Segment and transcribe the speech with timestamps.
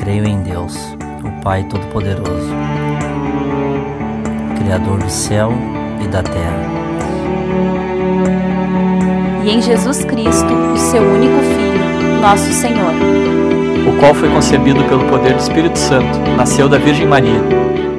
[0.00, 2.54] Creio em Deus, o Pai Todo-Poderoso,
[4.58, 5.52] Criador do céu
[6.02, 6.70] e da terra.
[9.44, 12.94] E em Jesus Cristo, o seu único Filho, nosso Senhor,
[13.86, 17.42] o qual foi concebido pelo poder do Espírito Santo, nasceu da Virgem Maria,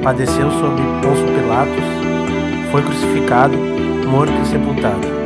[0.02, 1.84] padeceu sob Pôncio Pilatos,
[2.72, 3.56] foi crucificado,
[4.08, 5.21] morto e sepultado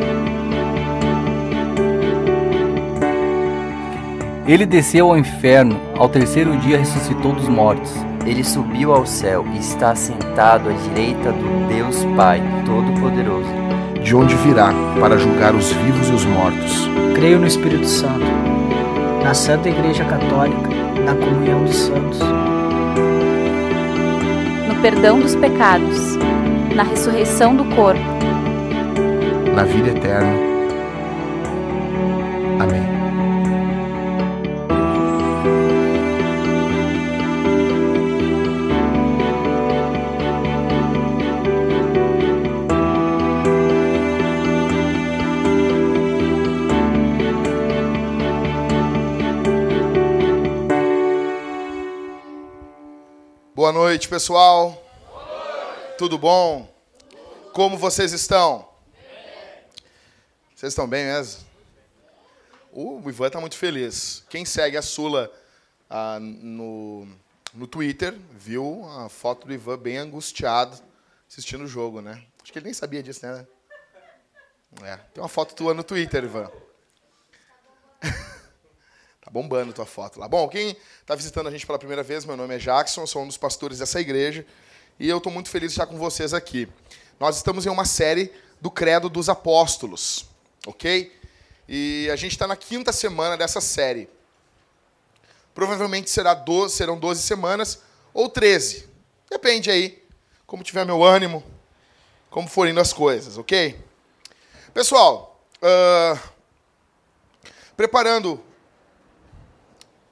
[4.48, 7.93] Ele desceu ao inferno, ao terceiro dia ressuscitou dos mortos.
[8.25, 13.48] Ele subiu ao céu e está sentado à direita do Deus Pai Todo-Poderoso.
[14.04, 16.88] De onde virá para julgar os vivos e os mortos.
[17.16, 18.24] Creio no Espírito Santo,
[19.24, 20.68] na Santa Igreja Católica,
[21.04, 22.21] na comunhão dos santos,
[24.68, 26.16] no perdão dos pecados,
[26.72, 28.00] na ressurreição do corpo,
[29.57, 30.55] na vida eterna.
[53.97, 54.84] Noite, pessoal.
[55.97, 56.70] Tudo bom?
[57.55, 58.69] Como vocês estão?
[60.55, 61.42] Vocês estão bem mesmo?
[62.70, 64.22] O Ivan está muito feliz.
[64.28, 65.33] Quem segue a Sula
[65.88, 67.08] ah, no,
[67.55, 70.78] no Twitter viu a foto do Ivan bem angustiado
[71.27, 72.22] assistindo o jogo, né?
[72.42, 73.47] Acho que ele nem sabia disso, né?
[74.83, 76.50] É, tem uma foto tua no Twitter, Ivan.
[79.27, 80.28] Tá bombando tua foto lá.
[80.28, 83.27] Bom, quem está visitando a gente pela primeira vez, meu nome é Jackson, sou um
[83.27, 84.46] dos pastores dessa igreja
[85.00, 86.69] e eu estou muito feliz de estar com vocês aqui.
[87.19, 90.27] Nós estamos em uma série do Credo dos Apóstolos,
[90.64, 91.12] ok?
[91.69, 94.08] E a gente está na quinta semana dessa série.
[95.52, 97.82] Provavelmente será 12, serão 12 semanas
[98.14, 98.88] ou 13.
[99.28, 100.04] Depende aí,
[100.47, 101.43] como tiver meu ânimo,
[102.31, 103.76] como forem as coisas, ok?
[104.72, 106.16] Pessoal, uh,
[107.76, 108.45] preparando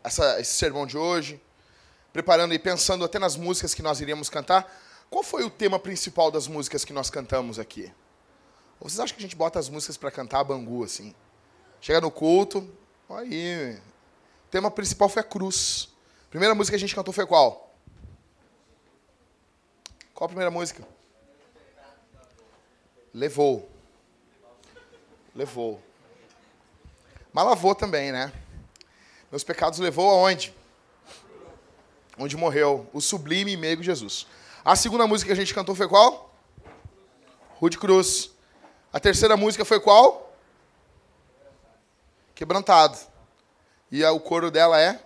[0.05, 1.41] essa, esse sermão de hoje,
[2.13, 4.71] preparando e pensando até nas músicas que nós iríamos cantar,
[5.11, 7.93] qual foi o tema principal das músicas que nós cantamos aqui?
[8.79, 11.15] Ou vocês acham que a gente bota as músicas para cantar a bangu, assim?
[11.81, 12.69] Chega no culto,
[13.09, 13.77] aí.
[14.47, 15.89] O tema principal foi a cruz.
[16.27, 17.75] A primeira música que a gente cantou foi qual?
[20.13, 20.87] Qual a primeira música?
[23.13, 23.69] Levou.
[25.35, 25.81] Levou.
[27.33, 28.33] Mas lavou também, né?
[29.35, 30.55] Meus pecados levou aonde?
[32.17, 34.29] Onde morreu o sublime e meigo Jesus.
[34.65, 36.33] A segunda música que a gente cantou foi qual?
[37.57, 38.31] Rude Cruz.
[38.93, 40.33] A terceira música foi qual?
[42.33, 42.97] Quebrantado.
[43.91, 45.03] E o coro dela é?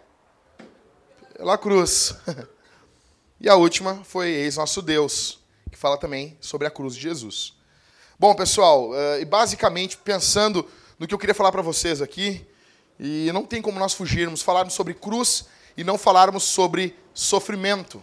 [1.35, 2.15] Pela cruz.
[3.41, 5.39] e a última foi Eis Nosso Deus,
[5.71, 7.55] que fala também sobre a cruz de Jesus.
[8.19, 10.69] Bom, pessoal, eh, e basicamente pensando
[10.99, 12.47] no que eu queria falar para vocês aqui,
[12.99, 18.03] e não tem como nós fugirmos, falarmos sobre cruz e não falarmos sobre sofrimento.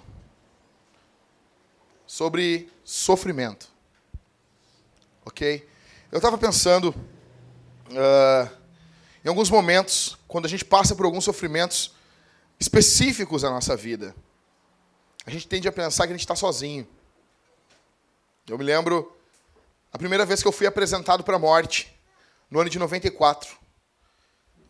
[2.07, 3.67] Sobre sofrimento.
[5.25, 5.67] Ok?
[6.11, 6.89] Eu estava pensando,
[7.89, 8.49] uh,
[9.23, 11.93] em alguns momentos, quando a gente passa por alguns sofrimentos
[12.59, 14.15] específicos na nossa vida,
[15.25, 16.87] a gente tende a pensar que a gente está sozinho.
[18.47, 19.11] Eu me lembro
[19.91, 21.93] a primeira vez que eu fui apresentado para a morte,
[22.49, 23.64] no ano de 94.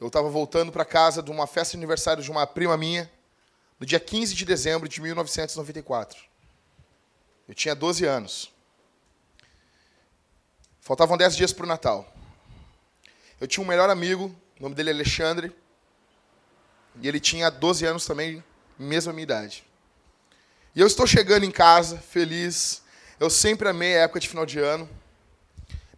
[0.06, 3.12] Eu estava voltando para casa de uma festa de aniversário de uma prima minha,
[3.80, 6.24] no dia 15 de dezembro de 1994.
[7.48, 8.54] Eu tinha 12 anos.
[10.80, 12.08] Faltavam 10 dias para o Natal.
[13.42, 14.26] Eu tinha um melhor amigo,
[14.60, 15.52] o nome dele é Alexandre,
[17.02, 18.44] e ele tinha 12 anos também,
[18.78, 19.66] mesma minha idade.
[20.76, 22.84] E eu estou chegando em casa, feliz.
[23.20, 24.88] Eu sempre amei a época de final de ano.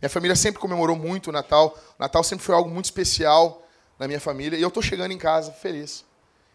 [0.01, 1.77] Minha família sempre comemorou muito o Natal.
[1.99, 3.66] O Natal sempre foi algo muito especial
[3.97, 4.57] na minha família.
[4.57, 6.05] E eu estou chegando em casa feliz.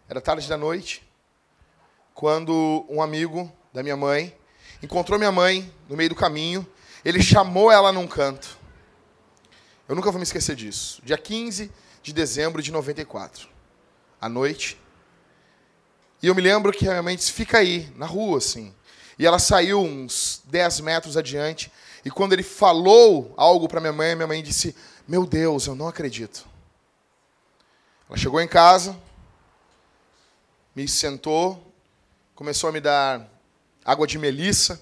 [0.07, 1.07] Era tarde da noite,
[2.13, 4.35] quando um amigo da minha mãe
[4.81, 6.65] encontrou minha mãe no meio do caminho.
[7.03, 8.57] Ele chamou ela num canto.
[9.87, 11.01] Eu nunca vou me esquecer disso.
[11.03, 11.71] Dia 15
[12.01, 13.47] de dezembro de 94.
[14.19, 14.79] À noite.
[16.21, 18.73] E eu me lembro que a minha mãe disse: fica aí, na rua, assim.
[19.17, 21.71] E ela saiu uns 10 metros adiante.
[22.05, 24.75] E quando ele falou algo para minha mãe, minha mãe disse:
[25.07, 26.52] Meu Deus, eu não acredito.
[28.13, 28.95] Ela chegou em casa,
[30.75, 31.73] me sentou,
[32.35, 33.27] começou a me dar
[33.83, 34.79] água de melissa.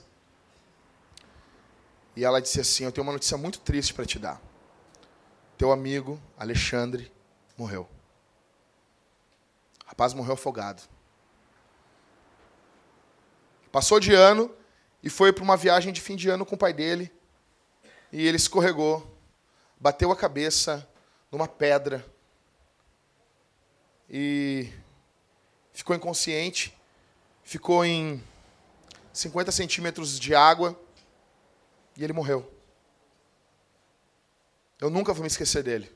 [2.13, 4.41] E ela disse assim: Eu tenho uma notícia muito triste para te dar.
[5.57, 7.09] Teu amigo, Alexandre,
[7.57, 7.87] morreu.
[9.85, 10.83] O rapaz morreu afogado.
[13.71, 14.53] Passou de ano
[15.01, 17.09] e foi para uma viagem de fim de ano com o pai dele.
[18.11, 19.17] E ele escorregou,
[19.79, 20.85] bateu a cabeça
[21.31, 22.05] numa pedra
[24.11, 24.69] e
[25.71, 26.77] ficou inconsciente.
[27.43, 28.21] Ficou em
[29.13, 30.77] 50 centímetros de água
[31.95, 32.51] e ele morreu.
[34.79, 35.89] Eu nunca vou me esquecer dele.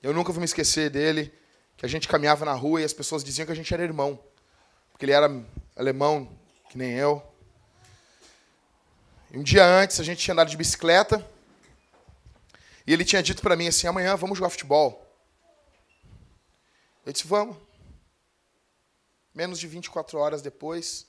[0.00, 1.32] Eu nunca vou me esquecer dele,
[1.76, 4.22] que a gente caminhava na rua e as pessoas diziam que a gente era irmão.
[4.92, 5.28] Porque ele era
[5.74, 6.30] alemão,
[6.70, 7.22] que nem eu.
[9.32, 11.26] E um dia antes, a gente tinha andado de bicicleta.
[12.86, 15.07] E ele tinha dito para mim assim: amanhã vamos jogar futebol.
[17.08, 17.56] Eu disse: vamos.
[19.34, 21.06] Menos de 24 horas depois,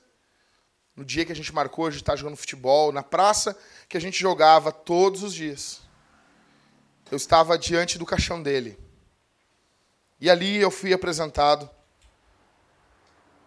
[0.95, 3.59] no dia que a gente marcou de estar jogando futebol, na praça
[3.89, 5.81] que a gente jogava todos os dias,
[7.11, 8.79] eu estava diante do caixão dele.
[10.21, 11.69] E ali eu fui apresentado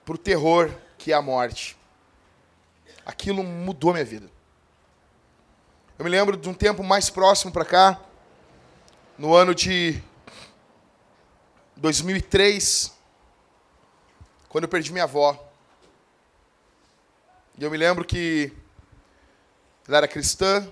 [0.04, 1.74] para o terror que é a morte.
[3.06, 4.30] Aquilo mudou minha vida.
[5.98, 8.00] Eu me lembro de um tempo mais próximo para cá,
[9.16, 10.02] no ano de
[11.82, 12.92] 2003,
[14.48, 15.36] quando eu perdi minha avó.
[17.58, 18.52] E eu me lembro que
[19.88, 20.64] ela era cristã,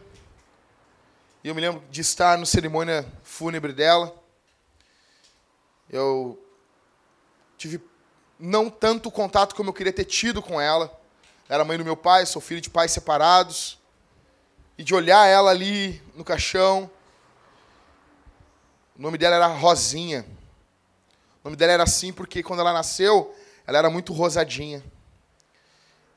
[1.43, 4.15] e eu me lembro de estar no cerimônia fúnebre dela.
[5.91, 6.41] Eu
[7.59, 7.81] tive
[8.39, 10.97] não tanto contato como eu queria ter tido com ela.
[11.49, 13.81] Era mãe do meu pai, sou filho de pais separados.
[14.79, 16.89] E de olhar ela ali no caixão.
[18.97, 20.25] O nome dela era Rosinha.
[21.43, 23.35] O nome dela era assim porque quando ela nasceu,
[23.67, 24.85] ela era muito rosadinha.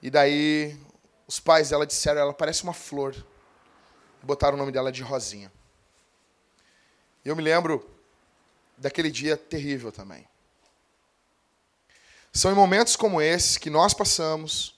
[0.01, 0.77] E daí
[1.25, 3.15] os pais dela disseram, ela parece uma flor.
[4.21, 5.51] E botaram o nome dela de Rosinha.
[7.23, 7.89] E eu me lembro
[8.77, 10.27] daquele dia terrível também.
[12.33, 14.77] São em momentos como esse que nós passamos,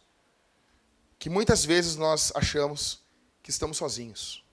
[1.18, 3.00] que muitas vezes nós achamos
[3.42, 4.44] que estamos sozinhos.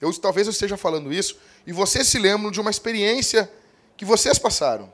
[0.00, 3.50] Eu talvez eu esteja falando isso e vocês se lembram de uma experiência
[3.96, 4.92] que vocês passaram.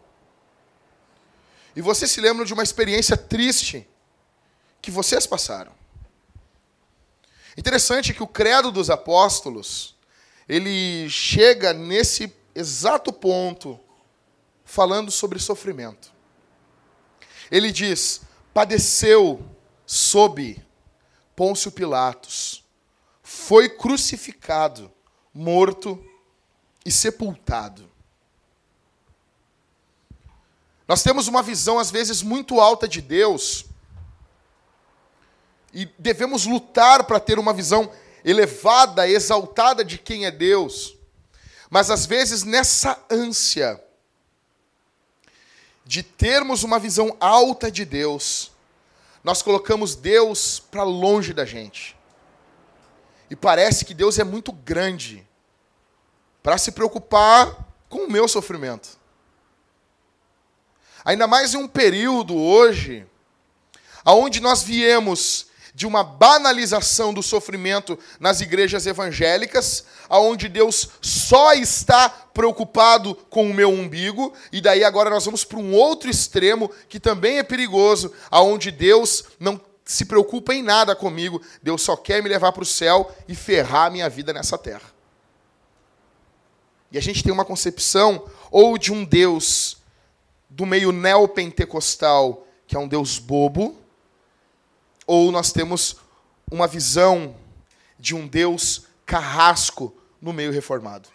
[1.75, 3.89] E você se lembra de uma experiência triste
[4.83, 5.73] que vocês passaram.
[7.57, 9.97] Interessante que o credo dos apóstolos,
[10.49, 13.79] ele chega nesse exato ponto
[14.65, 16.13] falando sobre sofrimento.
[17.51, 18.23] Ele diz:
[18.55, 19.45] padeceu
[19.85, 20.63] sob
[21.35, 22.65] Pôncio Pilatos,
[23.23, 24.91] foi crucificado,
[25.35, 26.03] morto
[26.85, 27.90] e sepultado.
[30.91, 33.65] Nós temos uma visão, às vezes, muito alta de Deus,
[35.73, 37.93] e devemos lutar para ter uma visão
[38.25, 40.97] elevada, exaltada de quem é Deus.
[41.71, 43.81] Mas, às vezes, nessa ânsia
[45.85, 48.51] de termos uma visão alta de Deus,
[49.23, 51.97] nós colocamos Deus para longe da gente.
[53.31, 55.25] E parece que Deus é muito grande
[56.43, 58.99] para se preocupar com o meu sofrimento.
[61.05, 63.07] Ainda mais em um período hoje,
[64.05, 72.09] aonde nós viemos de uma banalização do sofrimento nas igrejas evangélicas, aonde Deus só está
[72.09, 77.01] preocupado com o meu umbigo, e daí agora nós vamos para um outro extremo que
[77.01, 82.29] também é perigoso, aonde Deus não se preocupa em nada comigo, Deus só quer me
[82.29, 84.93] levar para o céu e ferrar a minha vida nessa terra.
[86.93, 89.80] E a gente tem uma concepção ou de um Deus
[90.51, 93.79] do meio neopentecostal, que é um Deus bobo,
[95.07, 95.97] ou nós temos
[96.51, 97.37] uma visão
[97.99, 101.09] de um Deus carrasco no meio reformado.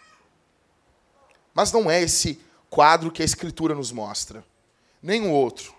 [1.54, 4.44] Mas não é esse quadro que a Escritura nos mostra,
[5.02, 5.74] nem o outro.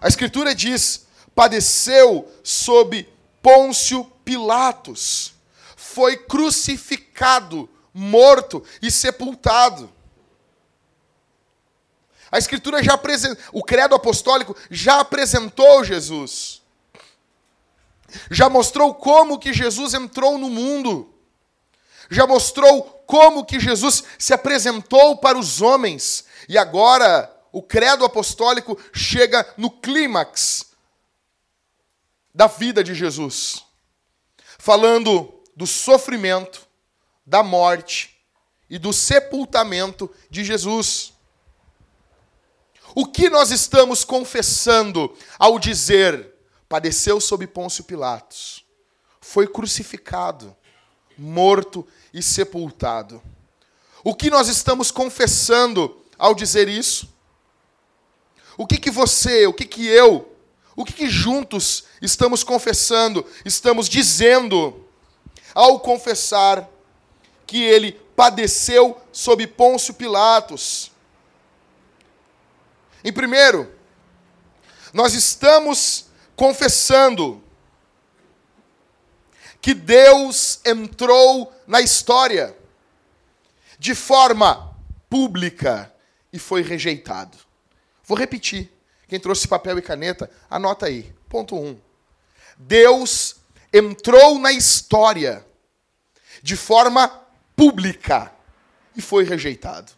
[0.00, 3.08] A Escritura diz: padeceu sob
[3.42, 5.34] Pôncio Pilatos,
[5.76, 9.90] foi crucificado, morto e sepultado.
[12.30, 16.62] A Escritura já apresentou, o credo apostólico já apresentou Jesus.
[18.30, 21.12] Já mostrou como que Jesus entrou no mundo.
[22.10, 26.24] Já mostrou como que Jesus se apresentou para os homens.
[26.48, 30.66] E agora o credo apostólico chega no clímax
[32.34, 33.64] da vida de Jesus,
[34.58, 36.66] falando do sofrimento,
[37.26, 38.16] da morte
[38.68, 41.12] e do sepultamento de Jesus.
[42.94, 46.34] O que nós estamos confessando ao dizer
[46.68, 48.64] padeceu sob Pôncio Pilatos,
[49.20, 50.56] foi crucificado,
[51.16, 53.22] morto e sepultado?
[54.02, 57.08] O que nós estamos confessando ao dizer isso?
[58.56, 60.30] O que que você, o que que eu,
[60.74, 64.84] o que que juntos estamos confessando, estamos dizendo
[65.54, 66.68] ao confessar
[67.46, 70.90] que ele padeceu sob Pôncio Pilatos?
[73.02, 73.72] Em primeiro,
[74.92, 77.42] nós estamos confessando
[79.60, 82.56] que Deus entrou na história
[83.78, 84.76] de forma
[85.08, 85.92] pública
[86.32, 87.36] e foi rejeitado.
[88.04, 88.70] Vou repetir.
[89.08, 91.12] Quem trouxe papel e caneta, anota aí.
[91.28, 91.66] Ponto 1.
[91.66, 91.80] Um.
[92.56, 93.36] Deus
[93.72, 95.44] entrou na história
[96.42, 97.08] de forma
[97.56, 98.32] pública
[98.96, 99.92] e foi rejeitado.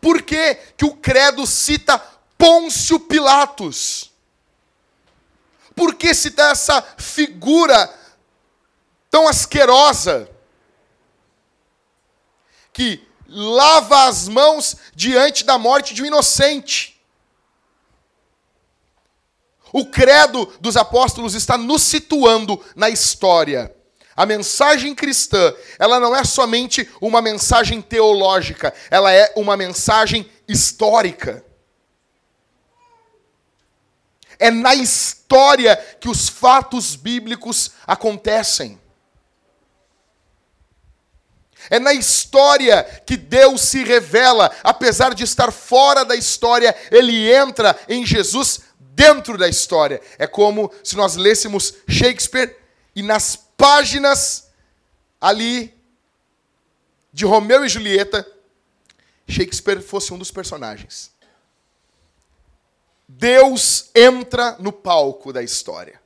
[0.00, 1.98] Por que, que o credo cita
[2.36, 4.12] Pôncio Pilatos?
[5.74, 7.92] Por que citar essa figura
[9.10, 10.28] tão asquerosa
[12.72, 17.00] que lava as mãos diante da morte de um inocente?
[19.72, 23.74] O credo dos apóstolos está nos situando na história.
[24.18, 31.44] A mensagem cristã, ela não é somente uma mensagem teológica, ela é uma mensagem histórica.
[34.36, 38.80] É na história que os fatos bíblicos acontecem.
[41.70, 47.78] É na história que Deus se revela, apesar de estar fora da história, ele entra
[47.88, 50.00] em Jesus dentro da história.
[50.18, 52.56] É como se nós lêssemos Shakespeare
[52.96, 54.48] e nas páginas
[55.20, 55.74] ali
[57.12, 58.26] de Romeu e Julieta,
[59.28, 61.10] Shakespeare fosse um dos personagens.
[63.06, 66.00] Deus entra no palco da história.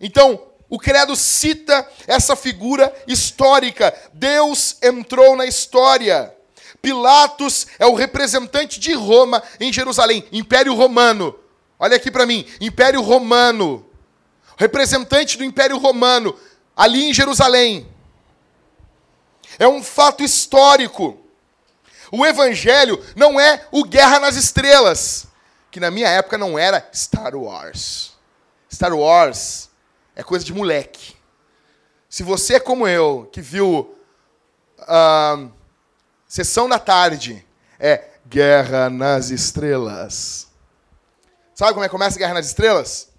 [0.00, 3.94] Então, o credo cita essa figura histórica.
[4.12, 6.34] Deus entrou na história.
[6.82, 11.38] Pilatos é o representante de Roma em Jerusalém, Império Romano.
[11.78, 13.85] Olha aqui para mim, Império Romano.
[14.56, 16.38] Representante do Império Romano
[16.76, 17.86] ali em Jerusalém.
[19.58, 21.18] É um fato histórico.
[22.10, 25.26] O evangelho não é o Guerra nas Estrelas
[25.76, 28.16] que na minha época não era Star Wars.
[28.72, 29.68] Star Wars
[30.14, 31.14] é coisa de moleque.
[32.08, 33.94] Se você é como eu, que viu
[34.80, 35.52] uh,
[36.26, 37.46] Sessão da Tarde,
[37.78, 40.48] é Guerra nas Estrelas.
[41.54, 43.10] Sabe como é que começa a Guerra nas Estrelas?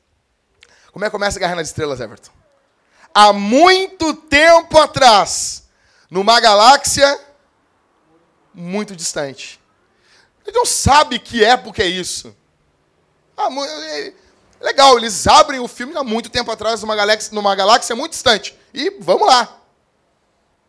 [0.97, 2.31] Como é que começa a Guerra nas Estrelas, Everton?
[3.13, 5.69] Há muito tempo atrás,
[6.09, 7.19] numa galáxia
[8.51, 9.61] muito distante.
[10.43, 12.35] Ele não sabe que época é isso.
[13.37, 14.13] Ah, é,
[14.59, 18.57] legal, eles abrem o filme há muito tempo atrás, numa galáxia, numa galáxia muito distante.
[18.73, 19.55] E vamos lá.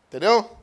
[0.08, 0.58] Entendeu?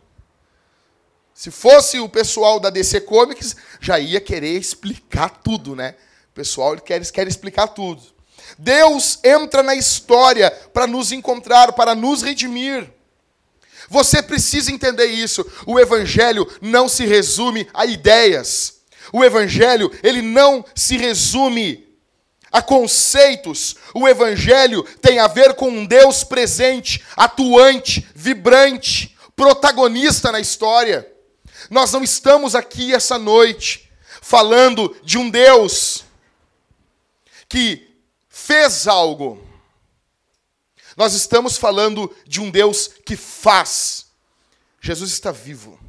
[1.34, 5.96] Se fosse o pessoal da DC Comics, já ia querer explicar tudo, né?
[6.30, 8.14] O pessoal quer, quer explicar tudo.
[8.58, 12.90] Deus entra na história para nos encontrar, para nos redimir.
[13.90, 15.46] Você precisa entender isso.
[15.66, 18.82] O evangelho não se resume a ideias.
[19.14, 21.86] O evangelho, ele não se resume
[22.56, 23.76] a conceitos.
[23.94, 31.06] O Evangelho tem a ver com um Deus presente, atuante, vibrante, protagonista na história.
[31.70, 36.06] Nós não estamos aqui essa noite falando de um Deus
[37.50, 37.95] que
[38.46, 39.44] fez algo.
[40.96, 44.06] Nós estamos falando de um Deus que faz.
[44.80, 45.80] Jesus está vivo.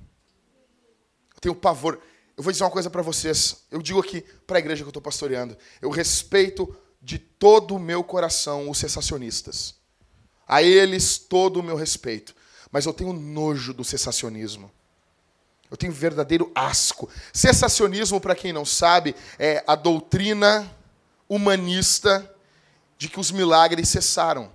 [1.34, 2.00] Eu tenho pavor.
[2.36, 3.64] Eu vou dizer uma coisa para vocês.
[3.70, 5.56] Eu digo aqui para a igreja que eu estou pastoreando.
[5.82, 9.74] Eu respeito de todo o meu coração os sensacionistas.
[10.48, 12.34] A eles todo o meu respeito.
[12.72, 14.70] Mas eu tenho nojo do sensacionismo.
[15.70, 17.08] Eu tenho verdadeiro asco.
[17.32, 20.74] Sensacionismo, para quem não sabe, é a doutrina
[21.28, 22.32] humanista
[22.98, 24.50] de que os milagres cessaram.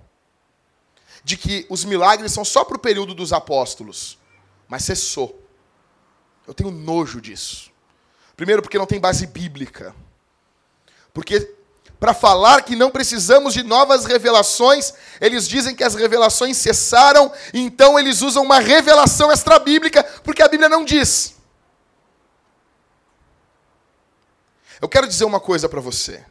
[1.24, 4.18] De que os milagres são só para o período dos apóstolos.
[4.68, 5.40] Mas cessou.
[6.46, 7.70] Eu tenho nojo disso.
[8.36, 9.94] Primeiro, porque não tem base bíblica.
[11.14, 11.54] Porque,
[12.00, 17.98] para falar que não precisamos de novas revelações, eles dizem que as revelações cessaram, então
[17.98, 21.36] eles usam uma revelação extra-bíblica, porque a Bíblia não diz.
[24.80, 26.24] Eu quero dizer uma coisa para você.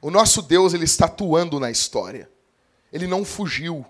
[0.00, 2.30] O nosso Deus, ele está atuando na história.
[2.92, 3.84] Ele não fugiu.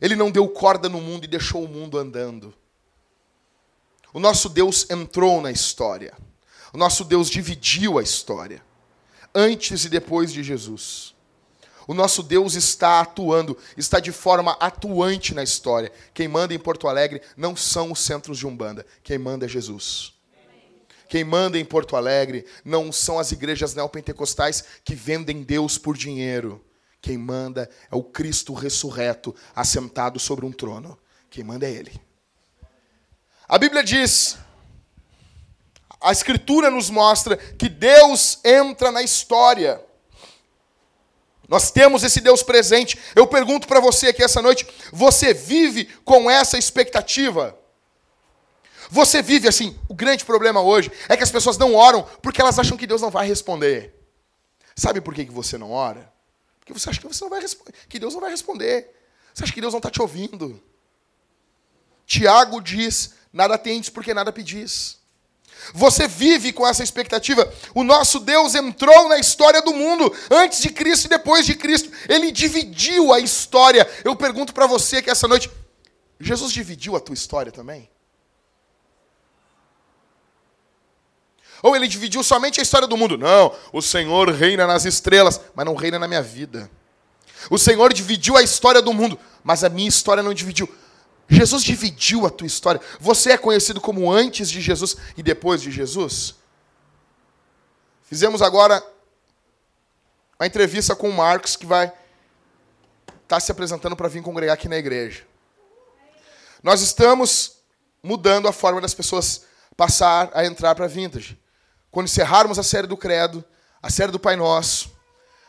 [0.00, 2.54] Ele não deu corda no mundo e deixou o mundo andando.
[4.12, 6.14] O nosso Deus entrou na história.
[6.72, 8.62] O nosso Deus dividiu a história.
[9.34, 11.14] Antes e depois de Jesus.
[11.86, 15.92] O nosso Deus está atuando, está de forma atuante na história.
[16.12, 18.84] Quem manda em Porto Alegre não são os centros de Umbanda.
[19.04, 20.15] Quem manda é Jesus.
[21.08, 26.64] Quem manda em Porto Alegre não são as igrejas neopentecostais que vendem Deus por dinheiro.
[27.00, 30.98] Quem manda é o Cristo ressurreto, assentado sobre um trono.
[31.30, 32.00] Quem manda é Ele.
[33.48, 34.36] A Bíblia diz,
[36.00, 39.80] a Escritura nos mostra que Deus entra na história.
[41.48, 42.98] Nós temos esse Deus presente.
[43.14, 47.56] Eu pergunto para você aqui essa noite: você vive com essa expectativa?
[48.90, 49.78] Você vive assim?
[49.88, 53.02] O grande problema hoje é que as pessoas não oram porque elas acham que Deus
[53.02, 53.94] não vai responder.
[54.74, 56.12] Sabe por que você não ora?
[56.60, 57.42] Porque você acha que, você não vai
[57.88, 58.90] que Deus não vai responder.
[59.32, 60.60] Você acha que Deus não está te ouvindo.
[62.04, 64.98] Tiago diz: nada tendes porque nada pedis.
[65.72, 67.50] Você vive com essa expectativa.
[67.74, 71.90] O nosso Deus entrou na história do mundo antes de Cristo e depois de Cristo.
[72.08, 73.88] Ele dividiu a história.
[74.04, 75.50] Eu pergunto para você que essa noite,
[76.20, 77.88] Jesus dividiu a tua história também?
[81.62, 83.16] Ou ele dividiu somente a história do mundo?
[83.16, 86.70] Não, o Senhor reina nas estrelas, mas não reina na minha vida.
[87.50, 90.68] O Senhor dividiu a história do mundo, mas a minha história não dividiu.
[91.28, 92.80] Jesus dividiu a tua história.
[93.00, 96.36] Você é conhecido como antes de Jesus e depois de Jesus?
[98.04, 98.84] Fizemos agora
[100.38, 101.96] uma entrevista com o Marcos, que vai estar
[103.26, 105.24] tá se apresentando para vir congregar aqui na igreja.
[106.62, 107.56] Nós estamos
[108.02, 109.44] mudando a forma das pessoas
[109.76, 111.38] passar a entrar para a Vintage.
[111.90, 113.44] Quando encerrarmos a série do Credo,
[113.82, 114.94] a série do Pai Nosso,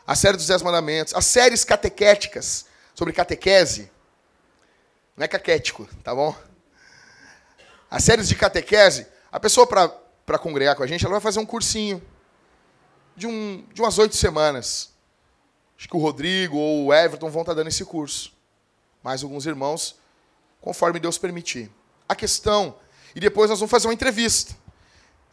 [0.06, 3.90] a série dos Dez Mandamentos, as séries catequéticas sobre catequese,
[5.16, 6.34] não é caquético, tá bom?
[7.90, 11.46] As séries de catequese, a pessoa para congregar com a gente, ela vai fazer um
[11.46, 12.02] cursinho
[13.16, 14.90] de, um, de umas oito semanas.
[15.76, 18.32] Acho que o Rodrigo ou o Everton vão estar tá dando esse curso.
[19.02, 19.96] Mais alguns irmãos,
[20.60, 21.70] conforme Deus permitir.
[22.08, 22.76] A questão,
[23.14, 24.54] e depois nós vamos fazer uma entrevista.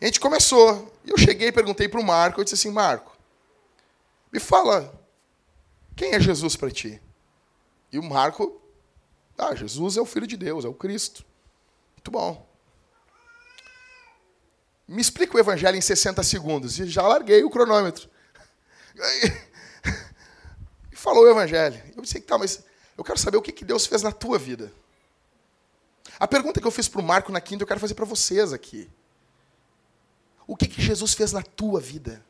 [0.02, 3.16] A gente começou, e eu cheguei e perguntei para o Marco, eu disse assim, Marco,
[4.32, 4.94] me fala,
[5.96, 7.02] quem é Jesus para ti?
[7.92, 8.62] E o Marco
[9.38, 11.26] ah, Jesus é o Filho de Deus, é o Cristo.
[11.96, 12.48] Muito bom.
[14.88, 16.80] Me explica o Evangelho em 60 segundos.
[16.80, 18.10] E já larguei o cronômetro.
[20.92, 21.84] E falou o Evangelho.
[21.94, 22.64] Eu disse, tá, mas
[22.98, 24.72] eu quero saber o que Deus fez na tua vida.
[26.18, 28.54] A pergunta que eu fiz para o Marco na quinta, eu quero fazer para vocês
[28.54, 28.90] aqui.
[30.48, 32.24] O que, que Jesus fez na tua vida?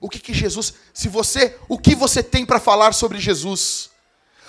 [0.00, 3.92] O que, que Jesus, se você, o que você tem para falar sobre Jesus?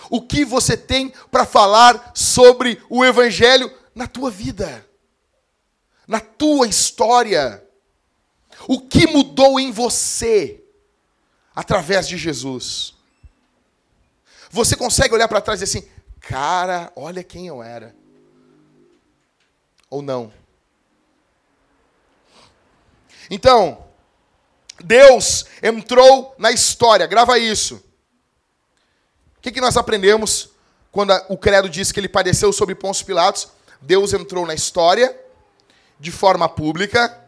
[0.10, 4.88] o que você tem para falar sobre o Evangelho na tua vida,
[6.08, 7.64] na tua história.
[8.68, 10.64] O que mudou em você
[11.56, 12.94] através de Jesus?
[14.50, 17.96] Você consegue olhar para trás e dizer assim: cara, olha quem eu era.
[19.90, 20.32] Ou não?
[23.30, 23.86] Então,
[24.84, 27.84] Deus entrou na história, grava isso
[29.44, 30.52] que, que nós aprendemos
[30.90, 33.50] quando o credo diz que ele padeceu sobre Pôncio Pilatos?
[33.82, 35.14] Deus entrou na história
[36.00, 37.22] de forma pública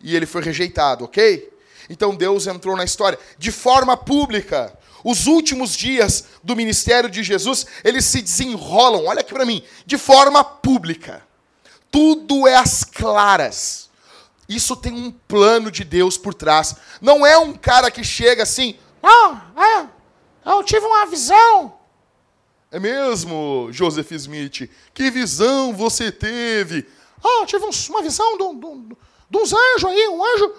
[0.00, 1.50] e ele foi rejeitado, ok?
[1.88, 4.76] Então Deus entrou na história de forma pública.
[5.04, 9.96] Os últimos dias do ministério de Jesus, eles se desenrolam, olha aqui para mim, de
[9.96, 11.22] forma pública.
[11.92, 13.88] Tudo é às claras.
[14.48, 16.76] Isso tem um plano de Deus por trás.
[17.00, 21.78] Não é um cara que chega assim, ah, é, eu tive uma visão.
[22.70, 24.70] É mesmo, Joseph Smith?
[24.94, 26.88] Que visão você teve?
[27.22, 28.96] Ah, eu tive uma visão de, de,
[29.30, 30.54] de uns anjos aí, um anjo.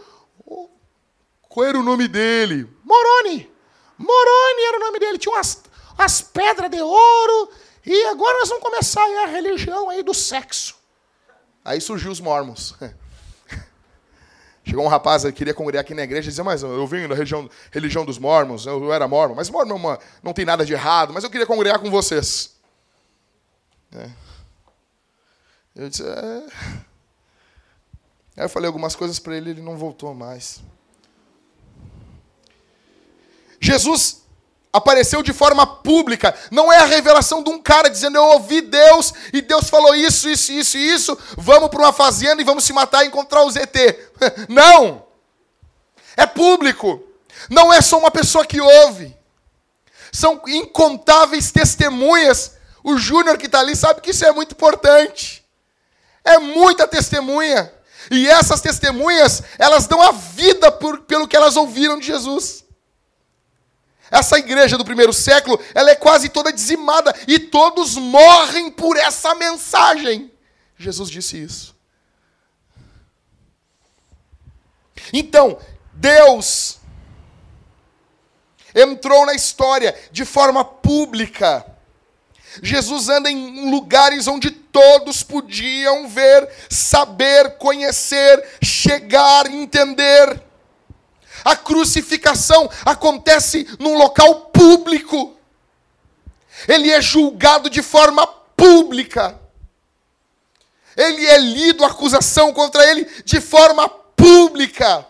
[1.49, 2.69] Qual era o nome dele?
[2.83, 3.49] Moroni.
[3.97, 5.17] Moroni era o nome dele.
[5.17, 5.63] Tinha umas,
[5.97, 7.49] umas pedras de ouro.
[7.85, 10.75] E agora nós vamos começar a religião aí do sexo.
[11.63, 12.75] Aí surgiu os mormons.
[14.65, 17.15] Chegou um rapaz que queria congregar aqui na igreja e dizia, mas eu venho da
[17.15, 20.71] região, religião dos mormons, eu era mormon, mas mormon é uma, não tem nada de
[20.71, 22.55] errado, mas eu queria congregar com vocês.
[23.93, 24.09] É.
[25.75, 26.43] Eu disse, é...
[28.37, 30.61] Aí eu falei algumas coisas para ele, ele não voltou mais.
[33.59, 34.22] Jesus
[34.73, 36.35] apareceu de forma pública.
[36.49, 40.27] Não é a revelação de um cara dizendo eu ouvi Deus e Deus falou isso,
[40.27, 41.17] isso, isso e isso.
[41.37, 43.99] Vamos para uma fazenda e vamos se matar e encontrar o ZT.
[44.49, 45.05] Não!
[46.17, 47.03] É público.
[47.49, 49.15] Não é só uma pessoa que ouve.
[50.11, 52.53] São incontáveis testemunhas.
[52.83, 55.45] O Júnior que está ali sabe que isso é muito importante.
[56.23, 57.71] É muita testemunha.
[58.11, 62.62] E essas testemunhas, elas dão a vida por, pelo que elas ouviram de Jesus.
[64.13, 69.33] Essa igreja do primeiro século, ela é quase toda dizimada e todos morrem por essa
[69.33, 70.31] mensagem.
[70.77, 71.75] Jesus disse isso.
[75.11, 75.57] Então,
[75.93, 76.77] Deus
[78.75, 81.65] entrou na história de forma pública.
[82.61, 90.52] Jesus anda em lugares onde todos podiam ver, saber, conhecer, chegar, entender.
[91.43, 95.35] A crucificação acontece num local público.
[96.67, 99.39] Ele é julgado de forma pública.
[100.95, 105.07] Ele é lido acusação contra ele de forma pública.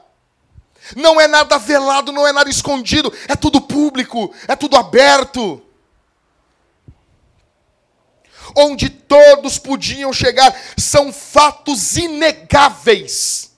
[0.95, 5.61] Não é nada velado, não é nada escondido, é tudo público, é tudo aberto.
[8.55, 13.52] Onde todos podiam chegar, são fatos inegáveis.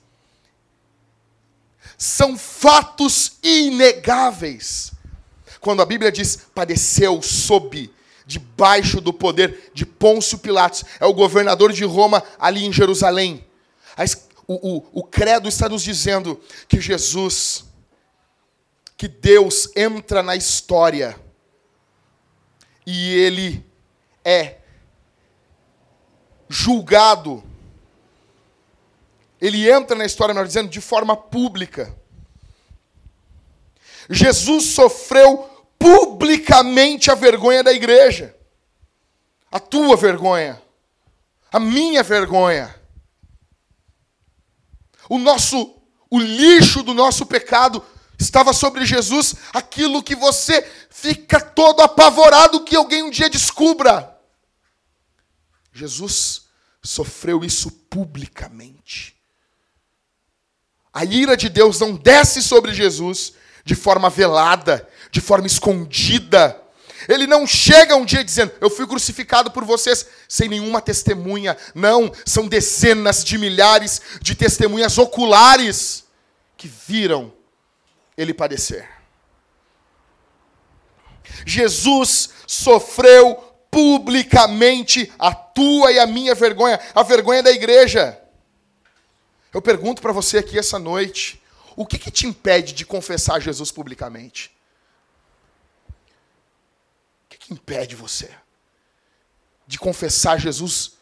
[1.96, 4.92] São fatos inegáveis.
[5.60, 7.90] Quando a Bíblia diz padeceu sob
[8.26, 13.44] debaixo do poder de Pôncio Pilatos, é o governador de Roma ali em Jerusalém.
[14.46, 17.64] O, o, o credo está nos dizendo que Jesus,
[18.96, 21.18] que Deus entra na história
[22.86, 23.64] e ele
[24.24, 24.58] é
[26.48, 27.42] julgado.
[29.40, 31.94] Ele entra na história, nós dizendo, de forma pública.
[34.08, 38.34] Jesus sofreu publicamente a vergonha da igreja.
[39.50, 40.60] A tua vergonha.
[41.52, 42.74] A minha vergonha.
[45.08, 45.76] O nosso
[46.10, 47.84] o lixo do nosso pecado
[48.18, 54.16] estava sobre Jesus, aquilo que você fica todo apavorado que alguém um dia descubra.
[55.72, 56.46] Jesus
[56.82, 59.15] sofreu isso publicamente.
[60.96, 63.34] A ira de Deus não desce sobre Jesus
[63.66, 66.58] de forma velada, de forma escondida.
[67.06, 71.54] Ele não chega um dia dizendo, eu fui crucificado por vocês, sem nenhuma testemunha.
[71.74, 76.04] Não, são dezenas de milhares de testemunhas oculares
[76.56, 77.30] que viram
[78.16, 78.88] ele padecer.
[81.44, 83.34] Jesus sofreu
[83.70, 88.18] publicamente a tua e a minha vergonha, a vergonha da igreja.
[89.56, 91.42] Eu pergunto para você aqui essa noite:
[91.74, 94.54] o que, que te impede de confessar Jesus publicamente?
[97.28, 98.28] que impede você
[99.66, 100.98] de confessar Jesus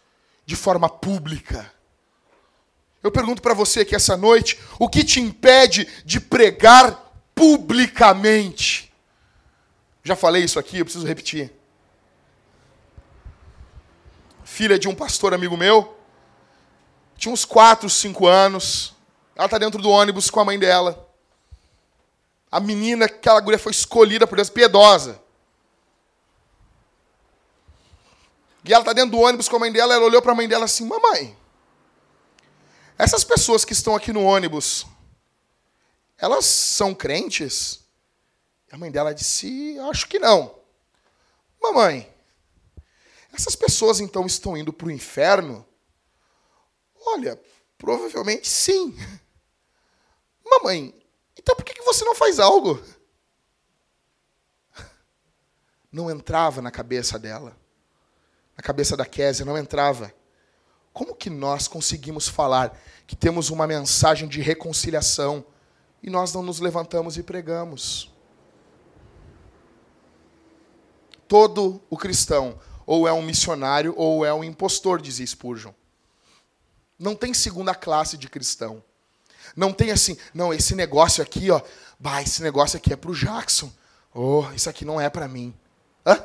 [0.46, 1.72] de forma pública?
[3.02, 8.92] Eu pergunto para você aqui essa noite, o que te impede de pregar publicamente?
[10.04, 11.52] Já falei isso aqui, eu preciso repetir.
[14.44, 15.93] Filha de um pastor amigo meu,
[17.16, 18.94] tinha uns 4, 5 anos,
[19.34, 21.08] ela está dentro do ônibus com a mãe dela.
[22.50, 25.20] A menina, aquela guria foi escolhida por Deus, piedosa.
[28.64, 30.48] E ela está dentro do ônibus com a mãe dela, ela olhou para a mãe
[30.48, 31.36] dela assim: Mamãe,
[32.96, 34.86] essas pessoas que estão aqui no ônibus,
[36.16, 37.80] elas são crentes?
[38.70, 40.54] A mãe dela disse: Acho que não.
[41.60, 42.12] Mamãe,
[43.32, 45.66] essas pessoas então estão indo para o inferno?
[47.06, 47.40] Olha,
[47.78, 48.96] provavelmente sim.
[50.44, 50.94] Mamãe,
[51.38, 52.82] então por que você não faz algo?
[55.90, 57.56] Não entrava na cabeça dela
[58.56, 60.12] na cabeça da Késia, não entrava.
[60.92, 65.44] Como que nós conseguimos falar que temos uma mensagem de reconciliação
[66.02, 68.12] e nós não nos levantamos e pregamos?
[71.26, 75.72] Todo o cristão ou é um missionário ou é um impostor, dizia Spurgeon.
[76.98, 78.82] Não tem segunda classe de cristão.
[79.56, 81.60] Não tem assim, não, esse negócio aqui, ó,
[81.98, 83.72] bah, esse negócio aqui é para o Jackson.
[84.12, 85.54] Oh, isso aqui não é para mim.
[86.06, 86.22] Hã?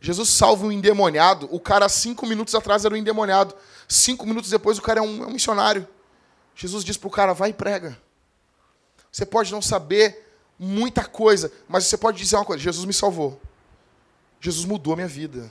[0.00, 1.48] Jesus salva um endemoniado.
[1.50, 3.54] O cara, cinco minutos atrás, era um endemoniado.
[3.86, 5.86] Cinco minutos depois, o cara é um, é um missionário.
[6.54, 7.98] Jesus diz para o cara: vai e prega.
[9.10, 10.26] Você pode não saber
[10.58, 13.40] muita coisa, mas você pode dizer uma coisa: Jesus me salvou.
[14.40, 15.50] Jesus mudou a minha vida.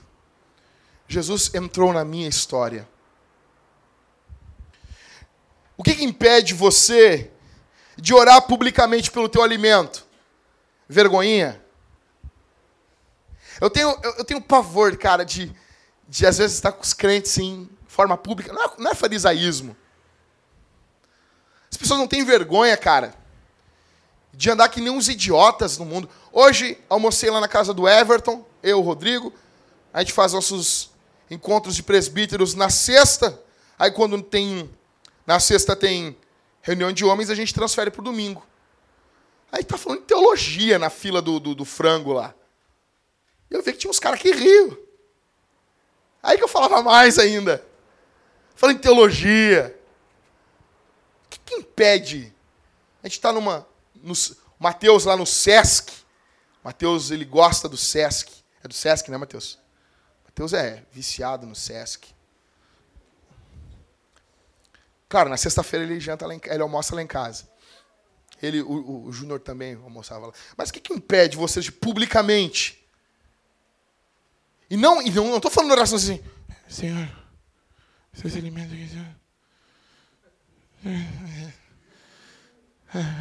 [1.07, 2.87] Jesus entrou na minha história.
[5.77, 7.31] O que, que impede você
[7.95, 10.05] de orar publicamente pelo teu alimento?
[10.89, 11.61] Vergonhinha?
[13.61, 15.51] Eu tenho, eu, eu tenho pavor, cara, de,
[16.07, 18.51] de às vezes estar com os crentes em forma pública.
[18.51, 19.75] Não é, não é farisaísmo.
[21.71, 23.13] As pessoas não têm vergonha, cara,
[24.33, 26.09] de andar que nem uns idiotas no mundo.
[26.31, 29.33] Hoje, almocei lá na casa do Everton, eu, o Rodrigo.
[29.93, 30.91] A gente faz nossos
[31.29, 33.41] encontros de presbíteros na sexta.
[33.77, 34.69] Aí, quando tem.
[35.25, 36.17] Na sexta tem
[36.61, 38.45] reunião de homens, a gente transfere para o domingo.
[39.51, 42.33] Aí tá falando de teologia na fila do, do, do frango lá.
[43.49, 44.77] E eu vi que tinha uns caras que riam.
[46.21, 47.65] Aí que eu falava mais ainda.
[48.55, 49.77] Falando em teologia.
[51.29, 52.33] que impede?
[53.01, 53.65] A gente está numa.
[53.95, 54.13] No,
[54.59, 55.93] Mateus lá no Sesc.
[56.63, 58.43] Mateus, ele gosta do Sesc.
[58.63, 59.57] É do Sesc, né, Mateus?
[60.37, 62.13] Mateus é viciado no Sesc.
[65.09, 67.49] Claro, na sexta-feira ele janta lá em, ele almoça lá em casa.
[68.39, 70.33] Ele, o, o, Júnior também almoçava lá.
[70.55, 72.87] Mas o que, que impede vocês de publicamente?
[74.69, 76.23] E não, e não estou falando oração assim,
[76.69, 77.09] Senhor,
[78.13, 79.15] seus alimentos aqui, Senhor.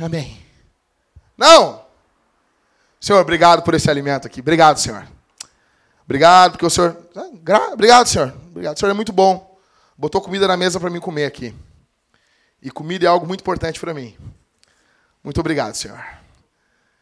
[0.04, 0.38] Amém.
[1.34, 1.86] Não!
[3.00, 4.40] Senhor, obrigado por esse alimento aqui.
[4.40, 5.15] Obrigado, Senhor.
[6.06, 6.96] Obrigado, porque o Senhor.
[7.14, 8.32] Ah, obrigado, Senhor.
[8.48, 8.76] Obrigado.
[8.76, 9.58] O Senhor é muito bom.
[9.98, 11.54] Botou comida na mesa para mim comer aqui.
[12.62, 14.16] E comida é algo muito importante para mim.
[15.22, 16.02] Muito obrigado, Senhor.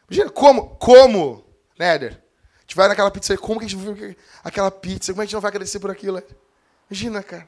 [0.09, 1.45] Imagina como, como,
[1.77, 5.25] Néder, a gente vai naquela pizza, como que a gente vai aquela pizza, como a
[5.25, 6.21] gente não vai agradecer por aquilo?
[6.89, 7.47] Imagina, cara.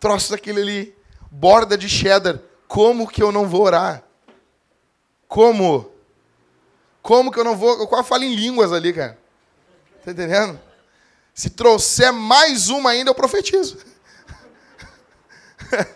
[0.00, 0.96] Troço daquele ali,
[1.30, 4.02] borda de cheddar, como que eu não vou orar?
[5.28, 5.90] Como?
[7.02, 7.78] Como que eu não vou?
[7.78, 9.18] Eu quase falo em línguas ali, cara.
[10.08, 10.58] Tá entendendo?
[11.34, 13.76] Se trouxer mais uma ainda, eu profetizo.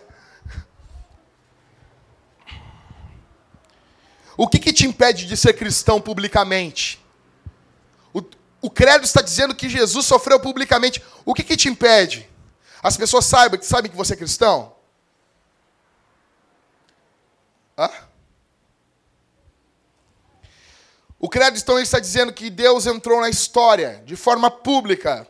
[4.37, 7.03] o que, que te impede de ser cristão publicamente?
[8.13, 8.21] O,
[8.61, 11.03] o credo está dizendo que Jesus sofreu publicamente.
[11.25, 12.29] O que, que te impede?
[12.83, 14.75] As pessoas saibam, sabem que você é cristão?
[17.75, 17.89] Hã?
[21.23, 25.25] O credo então está dizendo que Deus entrou na história de forma pública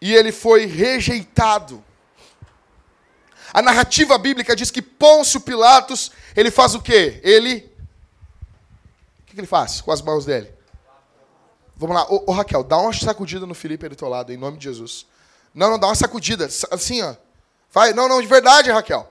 [0.00, 1.84] e ele foi rejeitado.
[3.52, 7.20] A narrativa bíblica diz que Pôncio Pilatos, ele faz o quê?
[7.22, 7.72] Ele.
[9.20, 10.52] O que ele faz com as mãos dele?
[11.76, 14.58] Vamos lá, ô, ô Raquel, dá uma sacudida no Felipe do teu lado, em nome
[14.58, 15.06] de Jesus.
[15.54, 17.14] Não, não, dá uma sacudida, assim, ó.
[17.70, 19.08] Vai, não, não, de verdade, Raquel.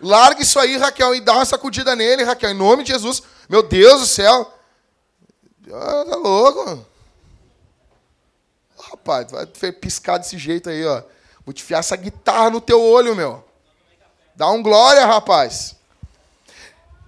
[0.00, 3.22] Larga isso aí, Raquel, e dá uma sacudida nele, Raquel, em nome de Jesus.
[3.48, 4.52] Meu Deus do céu.
[5.72, 6.86] Ah, tá louco.
[8.78, 11.02] Rapaz, vai piscar desse jeito aí, ó.
[11.44, 13.44] Vou te fiar essa guitarra no teu olho, meu.
[14.34, 15.76] Dá um glória, rapaz.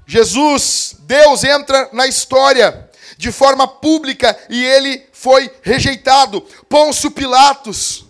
[0.07, 6.41] Jesus, Deus entra na história de forma pública e ele foi rejeitado.
[6.69, 8.05] Pôncio Pilatos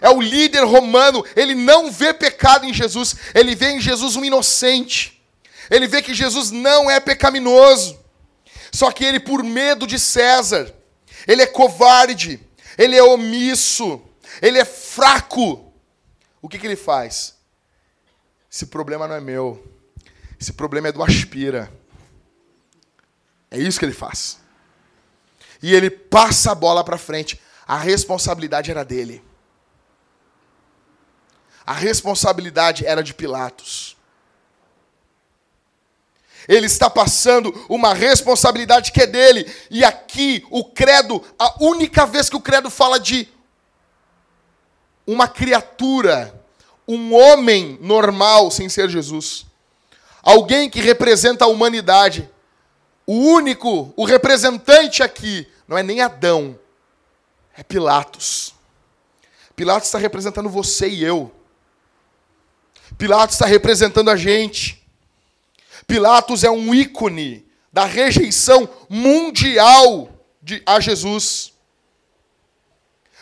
[0.00, 4.24] é o líder romano, ele não vê pecado em Jesus, ele vê em Jesus um
[4.24, 5.17] inocente.
[5.70, 7.98] Ele vê que Jesus não é pecaminoso.
[8.72, 10.74] Só que ele, por medo de César,
[11.26, 12.40] ele é covarde,
[12.76, 14.00] ele é omisso,
[14.40, 15.72] ele é fraco.
[16.40, 17.36] O que, que ele faz?
[18.50, 19.62] Esse problema não é meu.
[20.40, 21.72] Esse problema é do Aspira.
[23.50, 24.38] É isso que ele faz.
[25.62, 27.40] E ele passa a bola para frente.
[27.66, 29.22] A responsabilidade era dele.
[31.66, 33.97] A responsabilidade era de Pilatos.
[36.48, 39.46] Ele está passando uma responsabilidade que é dele.
[39.70, 43.28] E aqui o credo, a única vez que o credo fala de
[45.06, 46.42] uma criatura,
[46.86, 49.44] um homem normal sem ser Jesus,
[50.22, 52.28] alguém que representa a humanidade.
[53.06, 56.58] O único, o representante aqui, não é nem Adão,
[57.56, 58.54] é Pilatos.
[59.54, 61.32] Pilatos está representando você e eu.
[62.96, 64.86] Pilatos está representando a gente.
[65.88, 70.10] Pilatos é um ícone da rejeição mundial
[70.42, 71.54] de, a Jesus.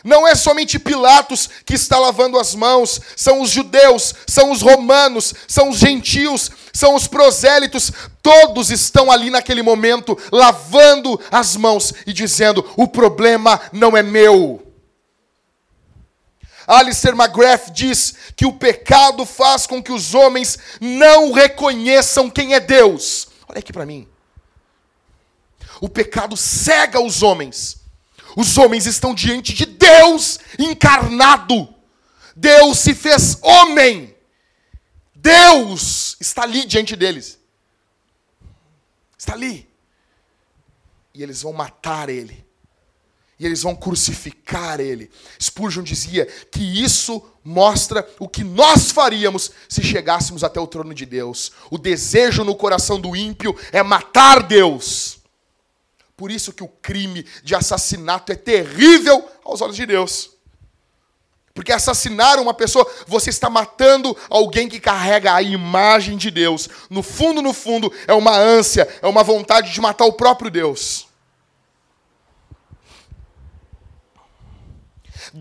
[0.03, 5.33] Não é somente Pilatos que está lavando as mãos, são os judeus, são os romanos,
[5.47, 7.89] são os gentios, são os prosélitos,
[8.21, 14.66] todos estão ali naquele momento lavando as mãos e dizendo: o problema não é meu.
[16.67, 22.59] Alistair McGrath diz que o pecado faz com que os homens não reconheçam quem é
[22.59, 23.29] Deus.
[23.47, 24.05] Olha aqui para mim.
[25.79, 27.77] O pecado cega os homens.
[28.35, 31.73] Os homens estão diante de Deus encarnado.
[32.35, 34.13] Deus se fez homem.
[35.15, 37.39] Deus está ali diante deles.
[39.17, 39.69] Está ali.
[41.13, 42.46] E eles vão matar ele
[43.39, 45.09] e eles vão crucificar ele.
[45.41, 51.05] Spurgeon dizia que isso mostra o que nós faríamos se chegássemos até o trono de
[51.05, 51.51] Deus.
[51.69, 55.19] O desejo no coração do ímpio é matar Deus.
[56.15, 60.31] Por isso que o crime de assassinato é terrível aos olhos de Deus.
[61.53, 66.69] Porque assassinar uma pessoa, você está matando alguém que carrega a imagem de Deus.
[66.89, 71.06] No fundo, no fundo, é uma ânsia, é uma vontade de matar o próprio Deus.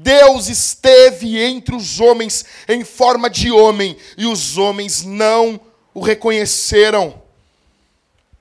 [0.03, 5.59] Deus esteve entre os homens em forma de homem e os homens não
[5.95, 7.23] o reconheceram.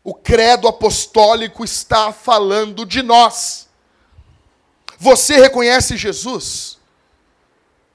[0.04, 3.70] O credo apostólico está falando de nós.
[5.00, 6.78] Você reconhece Jesus?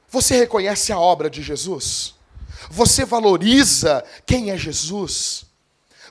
[0.08, 2.14] Você reconhece a obra de Jesus?
[2.70, 5.44] Você valoriza quem é Jesus?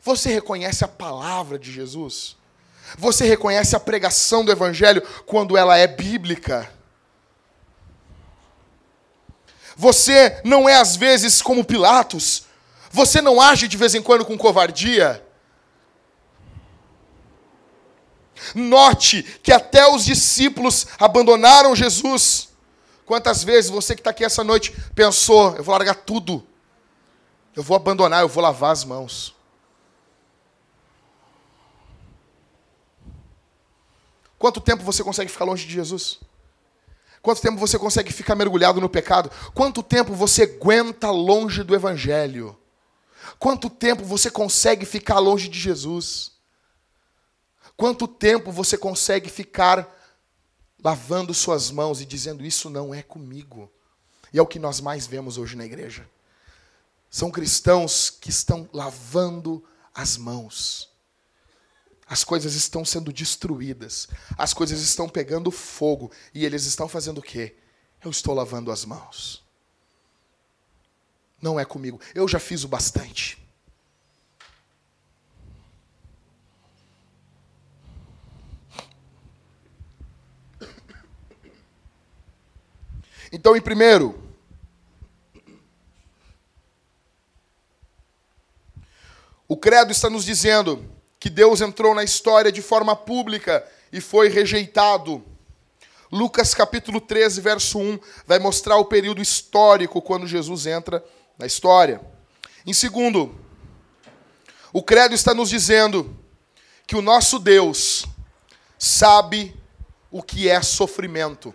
[0.04, 2.38] Você reconhece a palavra de Jesus?
[2.98, 6.79] Você reconhece a pregação do Evangelho quando ela é bíblica?
[9.80, 12.44] Você não é às vezes como Pilatos?
[12.92, 15.26] Você não age de vez em quando com covardia?
[18.54, 22.50] Note que até os discípulos abandonaram Jesus.
[23.06, 26.46] Quantas vezes você que está aqui essa noite pensou: eu vou largar tudo,
[27.56, 29.34] eu vou abandonar, eu vou lavar as mãos.
[34.38, 36.20] Quanto tempo você consegue ficar longe de Jesus?
[37.22, 39.30] Quanto tempo você consegue ficar mergulhado no pecado?
[39.54, 42.58] Quanto tempo você aguenta longe do Evangelho?
[43.38, 46.32] Quanto tempo você consegue ficar longe de Jesus?
[47.76, 49.88] Quanto tempo você consegue ficar
[50.84, 53.72] lavando suas mãos e dizendo: Isso não é comigo?
[54.34, 56.08] E é o que nós mais vemos hoje na igreja.
[57.10, 60.89] São cristãos que estão lavando as mãos.
[62.10, 67.22] As coisas estão sendo destruídas, as coisas estão pegando fogo, e eles estão fazendo o
[67.22, 67.56] quê?
[68.04, 69.48] Eu estou lavando as mãos.
[71.40, 72.02] Não é comigo.
[72.16, 73.38] Eu já fiz o bastante.
[83.32, 84.20] Então, em primeiro,
[89.48, 94.30] o credo está nos dizendo que Deus entrou na história de forma pública e foi
[94.30, 95.24] rejeitado.
[96.12, 101.04] Lucas capítulo 13, verso 1, vai mostrar o período histórico quando Jesus entra
[101.38, 102.02] na história.
[102.66, 103.36] Em segundo,
[104.72, 106.18] o credo está nos dizendo
[106.88, 108.06] que o nosso Deus
[108.78, 109.56] sabe
[110.10, 111.54] o que é sofrimento.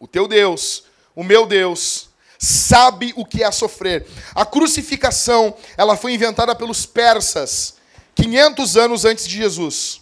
[0.00, 2.08] O teu Deus, o meu Deus,
[2.44, 4.06] sabe o que é sofrer.
[4.34, 7.74] A crucificação, ela foi inventada pelos persas
[8.14, 10.00] 500 anos antes de Jesus.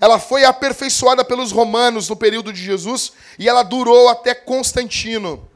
[0.00, 5.48] Ela foi aperfeiçoada pelos romanos no período de Jesus e ela durou até Constantino.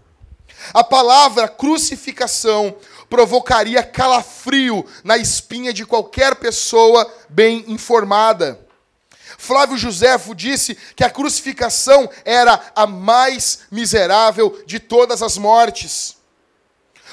[0.73, 2.75] A palavra crucificação
[3.09, 8.61] provocaria calafrio na espinha de qualquer pessoa bem informada.
[9.39, 16.14] Flávio Joséfo disse que a crucificação era a mais miserável de todas as mortes.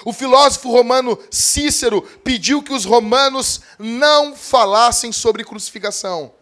[0.04, 6.34] O filósofo romano Cícero pediu que os romanos não falassem sobre crucificação,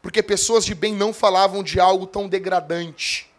[0.00, 3.30] porque pessoas de bem não falavam de algo tão degradante.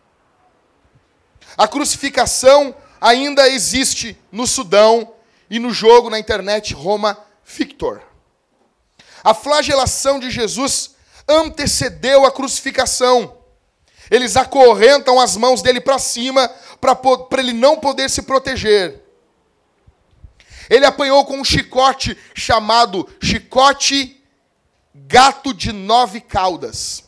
[1.57, 5.13] A crucificação ainda existe no Sudão
[5.49, 8.01] e no jogo na internet Roma Victor.
[9.23, 10.95] A flagelação de Jesus
[11.27, 13.38] antecedeu a crucificação.
[14.12, 19.02] Eles acorrentam as mãos dele para cima para ele não poder se proteger.
[20.69, 24.21] Ele apanhou com um chicote chamado chicote
[24.93, 27.04] gato de nove caudas.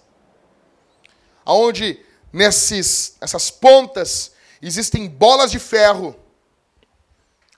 [1.46, 2.00] Aonde
[2.34, 6.16] nesses essas pontas existem bolas de ferro.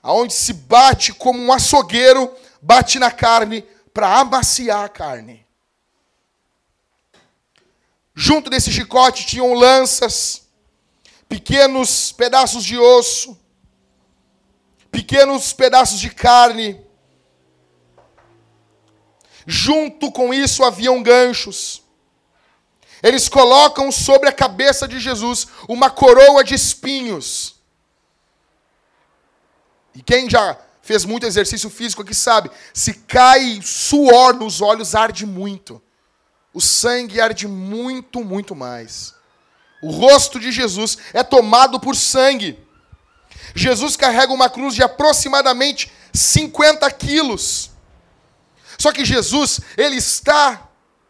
[0.02, 5.46] Aonde se bate como um açougueiro bate na carne para amaciar a carne.
[8.14, 10.48] Junto desse chicote tinham lanças,
[11.30, 13.38] pequenos pedaços de osso,
[14.92, 16.80] pequenos pedaços de carne.
[19.46, 21.84] Junto com isso haviam ganchos.
[23.02, 27.56] Eles colocam sobre a cabeça de Jesus uma coroa de espinhos.
[29.94, 35.26] E quem já fez muito exercício físico aqui sabe, se cai suor nos olhos, arde
[35.26, 35.82] muito
[36.58, 39.14] o sangue arde muito, muito mais.
[39.80, 42.58] O rosto de Jesus é tomado por sangue.
[43.56, 47.72] Jesus carrega uma cruz de aproximadamente 50 quilos.
[48.78, 50.68] Só que Jesus, ele está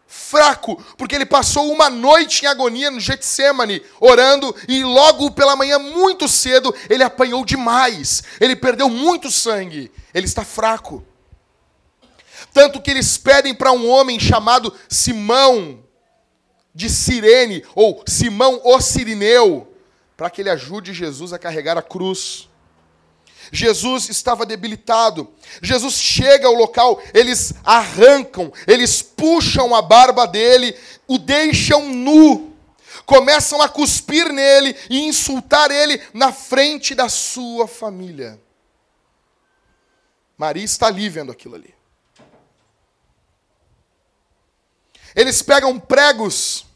[0.08, 5.78] fraco, porque ele passou uma noite em agonia no Getsemane, orando, e logo pela manhã,
[5.78, 8.24] muito cedo, ele apanhou demais.
[8.40, 9.92] Ele perdeu muito sangue.
[10.14, 11.06] Ele está fraco.
[12.54, 15.84] Tanto que eles pedem para um homem chamado Simão
[16.74, 19.67] de Cirene, ou Simão o Sirineu,
[20.18, 22.50] para que ele ajude Jesus a carregar a cruz.
[23.52, 25.32] Jesus estava debilitado.
[25.62, 30.76] Jesus chega ao local, eles arrancam, eles puxam a barba dele,
[31.08, 32.54] o deixam nu,
[33.06, 38.42] começam a cuspir nele e insultar ele na frente da sua família.
[40.36, 41.74] Maria está ali vendo aquilo ali.
[45.16, 46.67] Eles pegam pregos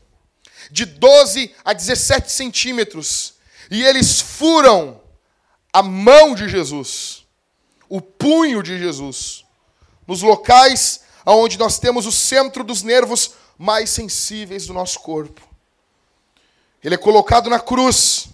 [0.72, 3.36] de 12 a 17 centímetros
[3.69, 5.01] e eles furam
[5.72, 7.26] a mão de Jesus,
[7.88, 9.45] o punho de Jesus,
[10.07, 15.41] nos locais onde nós temos o centro dos nervos mais sensíveis do nosso corpo.
[16.84, 18.28] Ele é colocado na cruz,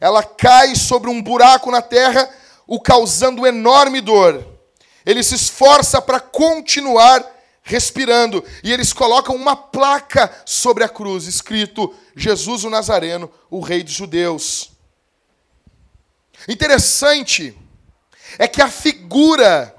[0.00, 2.30] ela cai sobre um buraco na terra,
[2.66, 4.46] o causando enorme dor.
[5.04, 7.24] Ele se esforça para continuar
[7.62, 8.44] respirando.
[8.62, 13.94] E eles colocam uma placa sobre a cruz, escrito: Jesus o Nazareno, o Rei dos
[13.94, 14.72] Judeus.
[16.48, 17.56] Interessante
[18.38, 19.74] é que a figura,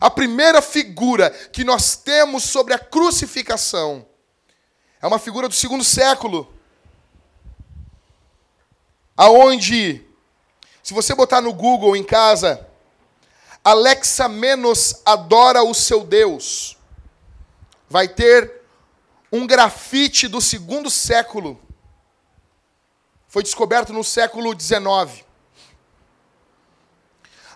[0.00, 4.06] a primeira figura que nós temos sobre a crucificação,
[5.00, 6.52] é uma figura do segundo século,
[9.16, 10.04] aonde,
[10.82, 12.66] se você botar no Google em casa,
[13.64, 16.76] Alexa menos adora o seu Deus.
[17.88, 18.62] Vai ter
[19.30, 21.60] um grafite do segundo século.
[23.28, 25.24] Foi descoberto no século XIX.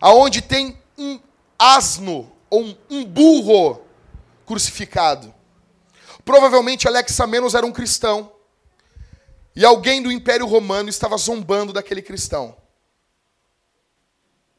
[0.01, 1.21] Aonde tem um
[1.59, 3.83] asno ou um burro
[4.47, 5.35] crucificado.
[6.25, 8.33] Provavelmente Alexa menos era um cristão.
[9.55, 12.57] E alguém do Império Romano estava zombando daquele cristão.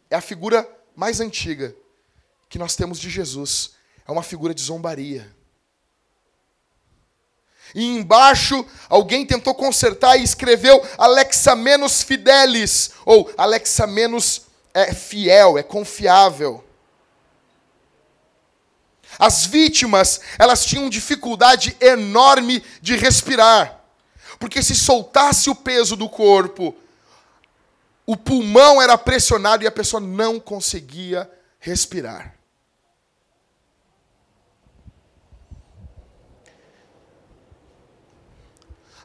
[0.09, 1.75] É a figura mais antiga
[2.49, 3.75] que nós temos de Jesus
[4.07, 5.31] é uma figura de zombaria.
[7.75, 15.55] E embaixo, alguém tentou consertar e escreveu Alexa menos fidelis, ou Alexa menos é fiel,
[15.55, 16.63] é confiável.
[19.19, 23.83] As vítimas, elas tinham dificuldade enorme de respirar,
[24.39, 26.75] porque se soltasse o peso do corpo,
[28.07, 31.29] o pulmão era pressionado e a pessoa não conseguia
[31.59, 32.35] respirar.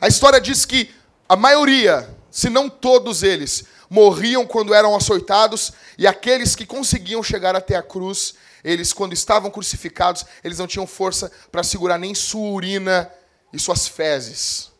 [0.00, 0.94] A história diz que
[1.28, 7.56] a maioria, se não todos eles, morriam quando eram açoitados, e aqueles que conseguiam chegar
[7.56, 8.34] até a cruz,
[8.64, 13.12] eles, quando estavam crucificados, eles não tinham força para segurar nem sua urina
[13.52, 14.71] e suas fezes.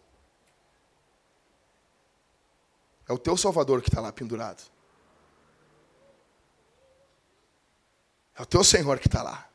[3.09, 4.62] É o teu Salvador que está lá pendurado.
[8.36, 9.48] É o teu Senhor que está lá.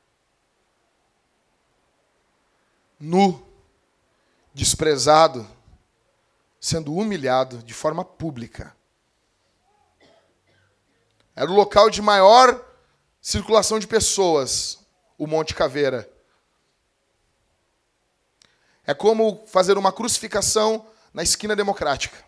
[2.99, 3.47] Nu,
[4.53, 5.47] desprezado,
[6.59, 8.75] sendo humilhado de forma pública.
[11.35, 12.65] Era o local de maior
[13.21, 14.79] circulação de pessoas,
[15.17, 16.11] o Monte Caveira.
[18.83, 22.26] É como fazer uma crucificação na esquina democrática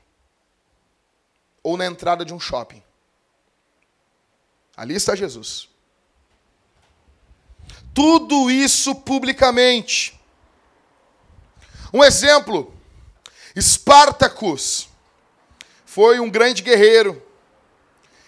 [1.64, 2.84] ou na entrada de um shopping.
[4.76, 5.68] Ali está Jesus.
[7.94, 10.20] Tudo isso publicamente.
[11.94, 12.74] Um exemplo:
[13.56, 14.88] Espartacus
[15.86, 17.22] foi um grande guerreiro.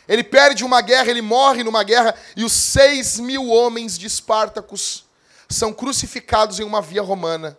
[0.08, 5.06] Ele perde uma guerra, ele morre numa guerra, e os seis mil homens de Espartacus
[5.48, 7.58] são crucificados em uma via romana.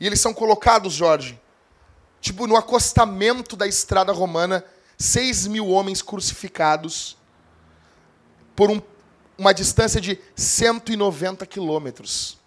[0.00, 1.38] E eles são colocados, Jorge,
[2.20, 4.64] tipo no acostamento da estrada romana,
[5.02, 7.16] 6 mil homens crucificados
[8.54, 8.80] por um,
[9.36, 12.38] uma distância de 190 quilômetros.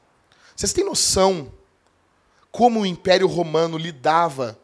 [0.55, 1.51] Vocês têm noção
[2.49, 4.57] como o Império Romano lidava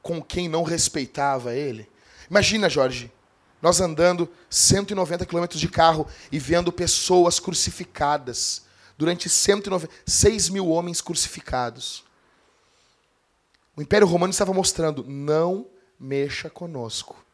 [0.00, 1.86] com quem não respeitava ele?
[2.30, 3.12] Imagina, Jorge,
[3.60, 8.62] nós andando 190 quilômetros de carro e vendo pessoas crucificadas.
[8.96, 12.02] Durante 190, 6 mil homens crucificados.
[13.76, 15.66] O Império Romano estava mostrando: não
[16.00, 17.25] mexa conosco.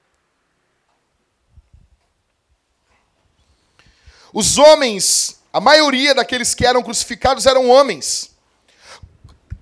[4.32, 8.30] Os homens, a maioria daqueles que eram crucificados eram homens.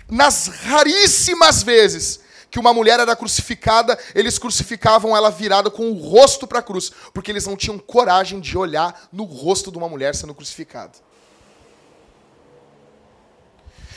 [0.09, 6.47] Nas raríssimas vezes que uma mulher era crucificada, eles crucificavam ela virada com o rosto
[6.47, 10.15] para a cruz, porque eles não tinham coragem de olhar no rosto de uma mulher
[10.15, 10.99] sendo crucificada.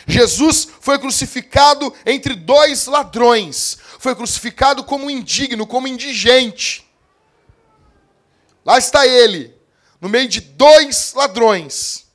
[0.05, 3.77] Jesus foi crucificado entre dois ladrões.
[3.99, 6.87] Foi crucificado como indigno, como indigente.
[8.65, 9.52] Lá está ele,
[10.03, 12.05] no meio de dois ladrões.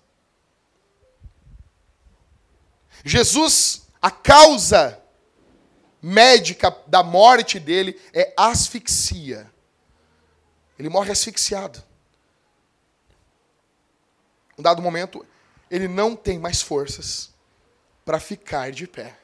[3.03, 5.03] Jesus, a causa
[6.03, 9.51] médica da morte dele é asfixia.
[10.78, 11.82] Ele morre asfixiado.
[14.59, 15.24] Um dado momento,
[15.70, 17.30] ele não tem mais forças
[18.05, 19.18] para ficar de pé.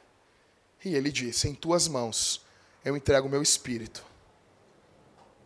[0.83, 2.43] E ele disse: Em tuas mãos
[2.83, 4.03] eu entrego o meu espírito.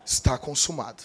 [0.06, 1.04] Está consumado.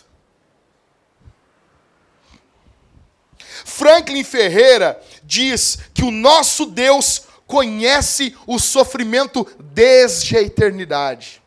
[3.65, 11.43] Franklin Ferreira diz que o nosso Deus conhece o sofrimento desde a eternidade.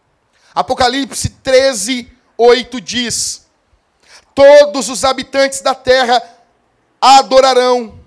[0.54, 3.48] Apocalipse 13, 8 diz:
[4.34, 6.22] Todos os habitantes da terra
[7.02, 8.00] adorarão,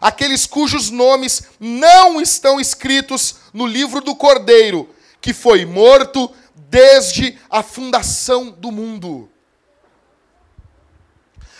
[0.00, 4.90] aqueles cujos nomes não estão escritos no livro do Cordeiro,
[5.20, 9.30] que foi morto desde a fundação do mundo.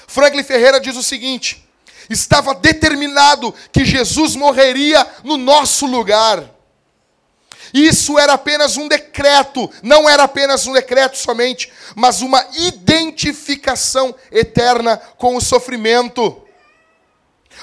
[0.07, 1.66] Franklin Ferreira diz o seguinte:
[2.09, 6.57] estava determinado que Jesus morreria no nosso lugar.
[7.75, 14.97] Isso era apenas um decreto, não era apenas um decreto somente, mas uma identificação eterna
[14.97, 16.43] com o sofrimento.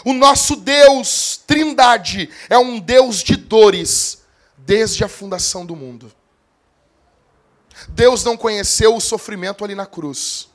[0.03, 4.23] O nosso Deus, Trindade, é um Deus de dores
[4.57, 6.11] desde a fundação do mundo.
[7.89, 10.49] Deus não conheceu o sofrimento ali na cruz.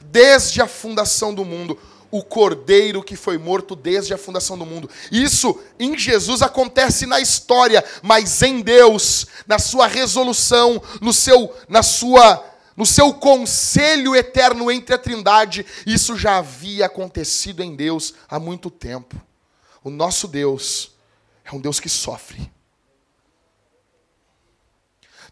[0.00, 1.78] Desde a fundação do mundo,
[2.16, 4.88] o cordeiro que foi morto desde a fundação do mundo.
[5.12, 11.82] Isso em Jesus acontece na história, mas em Deus, na sua resolução, no seu na
[11.82, 12.44] sua
[12.76, 18.70] no seu conselho eterno entre a Trindade, isso já havia acontecido em Deus há muito
[18.70, 19.16] tempo.
[19.82, 20.92] O nosso Deus
[21.42, 22.52] é um Deus que sofre.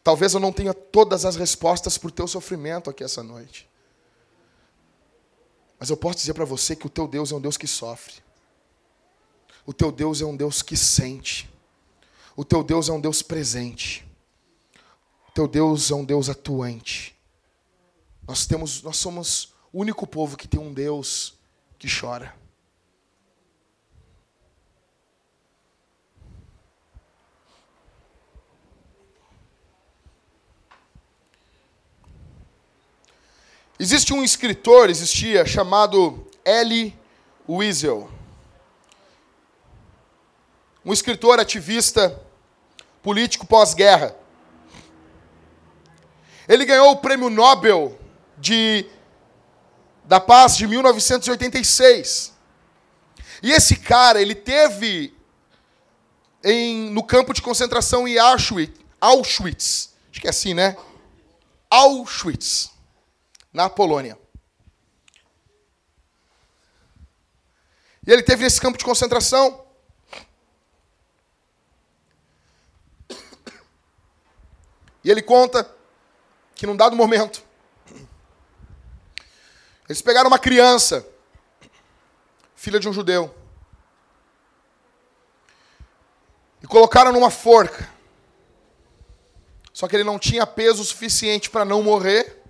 [0.03, 3.68] Talvez eu não tenha todas as respostas para o teu sofrimento aqui essa noite.
[5.79, 8.14] Mas eu posso dizer para você que o teu Deus é um Deus que sofre.
[9.66, 11.49] O teu Deus é um Deus que sente.
[12.37, 14.07] O teu Deus é um Deus presente.
[15.29, 17.14] O teu Deus é um Deus atuante.
[18.27, 21.35] Nós temos, nós somos o único povo que tem um Deus
[21.79, 22.35] que chora.
[33.79, 36.97] Existe um escritor, existia, chamado Elie
[37.49, 38.09] Wiesel.
[40.85, 42.22] Um escritor ativista
[43.03, 44.14] político pós-guerra.
[46.47, 47.99] Ele ganhou o Prêmio Nobel
[48.39, 48.87] de,
[50.05, 52.33] da Paz de 1986.
[53.43, 55.12] E esse cara, ele teve
[56.45, 60.77] em, no campo de concentração em Auschwitz, Auschwitz, acho que é assim, né?
[61.68, 62.74] Auschwitz
[63.55, 64.18] na Polônia.
[68.05, 69.64] E ele teve nesse campo de concentração.
[75.05, 75.70] E ele conta
[76.55, 77.42] que num dado momento,
[79.88, 81.07] eles pegaram uma criança,
[82.57, 83.34] filha de um judeu,
[86.62, 87.88] e colocaram numa forca.
[89.72, 92.43] Só que ele não tinha peso suficiente para não morrer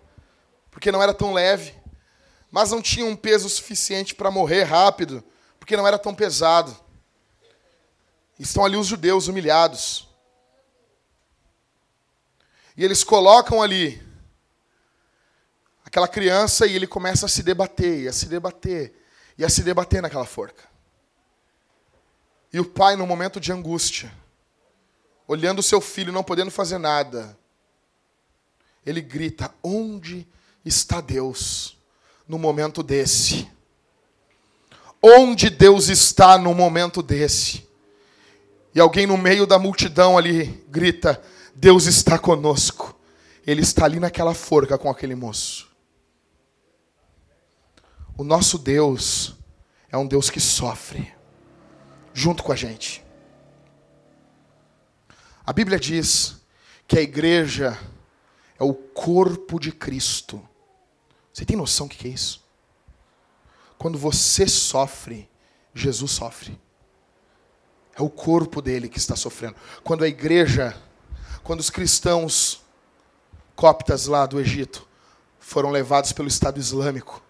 [0.74, 1.72] porque não era tão leve,
[2.50, 5.22] mas não tinha um peso suficiente para morrer rápido,
[5.56, 6.76] porque não era tão pesado.
[8.36, 10.08] Estão ali os judeus humilhados.
[12.76, 14.02] E eles colocam ali
[15.84, 18.92] aquela criança e ele começa a se debater, a se debater,
[19.38, 20.64] e a se debater naquela forca.
[22.52, 24.12] E o pai, no momento de angústia,
[25.28, 27.38] olhando o seu filho não podendo fazer nada,
[28.84, 30.34] ele grita: Onde está
[31.06, 31.76] Deus
[32.26, 33.48] no momento desse?
[35.02, 37.68] Onde Deus está no momento desse?
[38.74, 41.20] E alguém no meio da multidão ali grita:
[41.54, 42.98] Deus está conosco.
[43.46, 45.68] Ele está ali naquela forca com aquele moço.
[48.16, 49.34] O nosso Deus
[49.90, 51.12] é um Deus que sofre
[52.14, 53.04] junto com a gente.
[55.44, 56.40] A Bíblia diz
[56.88, 57.78] que a igreja
[58.58, 60.40] é o corpo de Cristo.
[61.34, 62.44] Você tem noção do que é isso?
[63.76, 65.28] Quando você sofre,
[65.74, 66.56] Jesus sofre.
[67.96, 69.56] É o corpo dele que está sofrendo.
[69.82, 70.80] Quando a igreja,
[71.42, 72.62] quando os cristãos
[73.56, 74.86] coptas lá do Egito
[75.40, 77.20] foram levados pelo Estado Islâmico,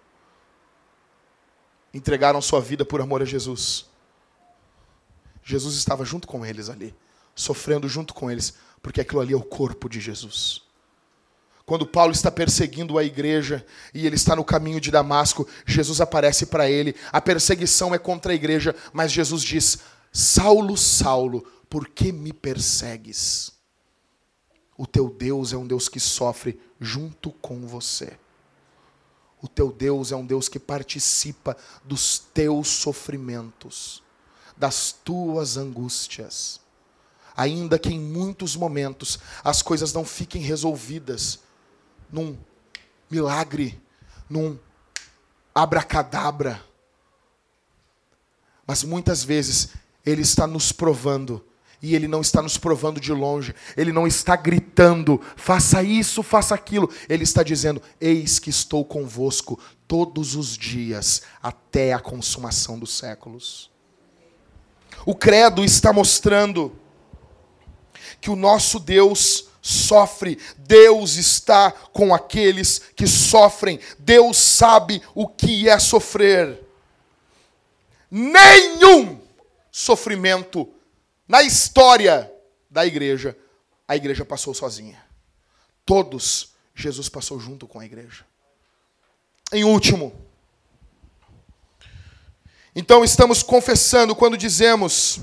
[1.93, 3.87] entregaram sua vida por amor a Jesus.
[5.43, 6.95] Jesus estava junto com eles ali,
[7.35, 10.64] sofrendo junto com eles, porque aquilo ali é o corpo de Jesus.
[11.67, 16.47] Quando Paulo está perseguindo a igreja e ele está no caminho de Damasco, Jesus aparece
[16.47, 16.95] para ele.
[17.11, 19.79] A perseguição é contra a igreja, mas Jesus diz:
[20.13, 21.41] Saulo, Saulo,
[21.71, 23.53] por que me persegues?
[24.77, 28.19] O teu Deus é um Deus que sofre junto com você.
[29.41, 34.03] O teu Deus é um Deus que participa dos teus sofrimentos,
[34.57, 36.61] das tuas angústias.
[37.37, 41.41] ainda que em muitos momentos as coisas não fiquem resolvidas
[42.15, 42.39] num
[43.11, 43.83] milagre,
[44.31, 44.57] num
[45.53, 46.63] abracadabra.
[48.65, 49.71] Mas muitas vezes
[50.07, 51.45] Ele está nos provando.
[51.83, 53.53] E Ele não está nos provando de longe.
[53.77, 56.89] Ele não está gritando, faça isso, faça aquilo.
[57.09, 59.59] Ele está dizendo: Eis que estou convosco
[59.89, 63.71] todos os dias, até a consumação dos séculos.
[65.05, 66.73] O credo está mostrando
[68.21, 75.71] que o nosso Deus sofre, Deus está com aqueles que sofrem, Deus sabe o que
[75.71, 76.63] é sofrer.
[78.11, 79.19] Nenhum
[79.73, 80.71] sofrimento
[81.27, 82.31] na história
[82.69, 83.35] da igreja,
[83.89, 85.03] a igreja passou sozinha.
[85.87, 88.27] Todos, Jesus passou junto com a igreja.
[89.51, 90.15] Em último,
[92.77, 95.21] então estamos confessando quando dizemos: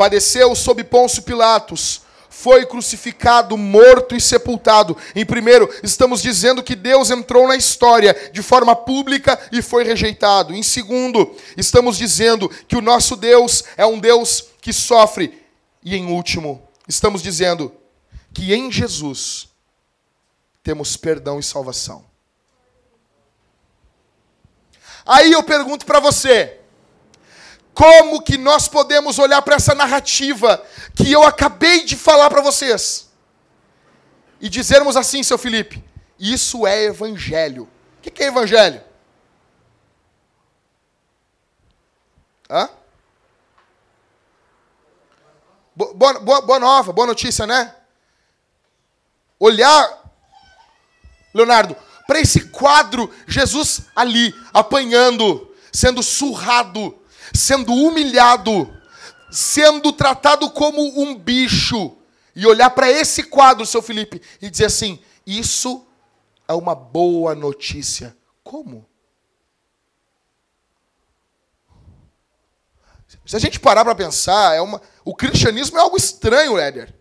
[0.00, 4.96] padeceu sob Pôncio Pilatos, foi crucificado, morto e sepultado.
[5.14, 10.54] Em primeiro, estamos dizendo que Deus entrou na história de forma pública e foi rejeitado.
[10.54, 15.38] Em segundo, estamos dizendo que o nosso Deus é um Deus que sofre.
[15.84, 17.70] E em último, estamos dizendo
[18.32, 19.50] que em Jesus
[20.62, 22.06] temos perdão e salvação.
[25.04, 26.59] Aí eu pergunto para você:
[27.74, 30.62] como que nós podemos olhar para essa narrativa
[30.94, 33.10] que eu acabei de falar para vocês
[34.40, 35.84] e dizermos assim, seu Felipe,
[36.18, 37.68] isso é evangelho.
[37.98, 38.82] O que é evangelho?
[42.48, 42.68] Hã?
[45.74, 47.74] Boa, boa, boa nova, boa notícia, né?
[49.38, 50.12] Olhar,
[51.32, 56.99] Leonardo, para esse quadro, Jesus ali, apanhando, sendo surrado,
[57.34, 58.74] sendo humilhado,
[59.30, 61.96] sendo tratado como um bicho,
[62.34, 65.86] e olhar para esse quadro, seu Felipe, e dizer assim: isso
[66.48, 68.16] é uma boa notícia.
[68.42, 68.88] Como?
[73.26, 74.80] Se a gente parar para pensar, é uma...
[75.04, 76.92] o cristianismo é algo estranho, Éder.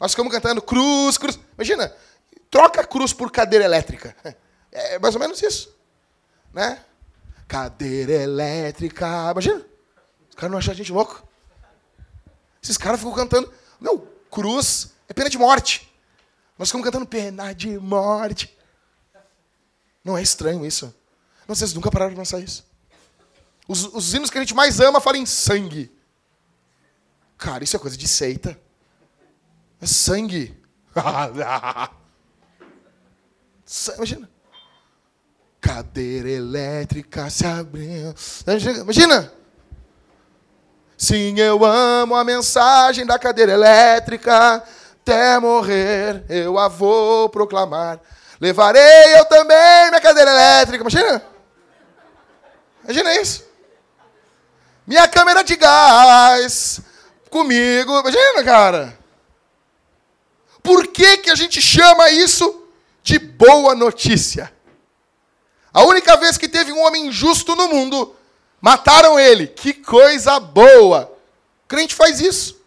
[0.00, 1.38] Nós ficamos cantando cruz, cruz.
[1.54, 1.94] Imagina,
[2.50, 4.16] troca a cruz por cadeira elétrica.
[4.72, 5.74] É mais ou menos isso.
[6.52, 6.78] Né?
[7.46, 9.30] Cadeira elétrica.
[9.30, 9.64] Imagina.
[10.28, 11.26] Os caras não acham a gente louco.
[12.62, 13.52] Esses caras ficam cantando.
[13.80, 13.98] Não,
[14.30, 15.92] cruz é pena de morte.
[16.58, 18.56] Nós ficamos cantando pena de morte.
[20.02, 20.86] Não é estranho isso?
[21.46, 22.64] Não, vocês nunca pararam de pensar isso.
[23.68, 25.92] Os, os hinos que a gente mais ama falam em sangue.
[27.36, 28.58] Cara, isso é coisa de seita.
[29.80, 30.56] É sangue.
[33.96, 34.30] Imagina.
[35.66, 38.14] Cadeira elétrica se abriu.
[38.82, 39.32] Imagina.
[40.96, 44.62] Sim, eu amo a mensagem da cadeira elétrica.
[45.02, 48.00] Até morrer eu a vou proclamar.
[48.40, 50.82] Levarei eu também minha cadeira elétrica.
[50.82, 51.22] Imagina.
[52.84, 53.44] Imagina isso.
[54.86, 56.80] Minha câmera de gás.
[57.28, 57.98] Comigo.
[57.98, 58.96] Imagina, cara.
[60.62, 62.68] Por que, que a gente chama isso
[63.02, 64.55] de boa notícia?
[65.76, 68.16] A única vez que teve um homem injusto no mundo,
[68.62, 69.46] mataram ele.
[69.46, 71.12] Que coisa boa!
[71.64, 72.58] O crente faz isso.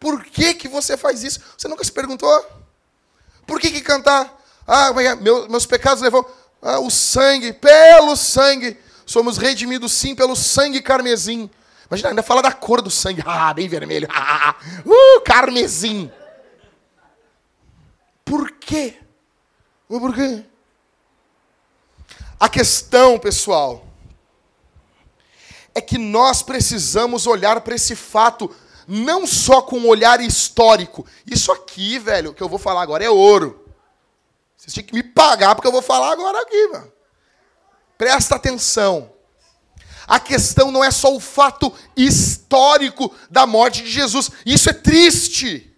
[0.00, 1.40] Por que, que você faz isso?
[1.56, 2.44] Você nunca se perguntou?
[3.46, 4.36] Por que, que cantar?
[4.66, 5.14] Ah, é é?
[5.14, 6.28] meus pecados levou
[6.60, 8.76] ah, o sangue, pelo sangue.
[9.06, 11.48] Somos redimidos sim pelo sangue carmesim.
[11.88, 13.22] Imagina, ainda fala da cor do sangue.
[13.24, 14.08] Ah, bem vermelho.
[14.84, 16.10] uh, carmesim.
[18.24, 18.98] Por quê?
[19.86, 20.44] Por quê?
[22.38, 23.86] A questão, pessoal,
[25.74, 28.54] é que nós precisamos olhar para esse fato
[28.86, 31.04] não só com um olhar histórico.
[31.26, 33.66] Isso aqui, velho, que eu vou falar agora é ouro.
[34.56, 36.92] Vocês tinham que me pagar porque eu vou falar agora aqui, mano.
[37.98, 39.12] Presta atenção.
[40.06, 44.30] A questão não é só o fato histórico da morte de Jesus.
[44.44, 45.74] Isso é triste.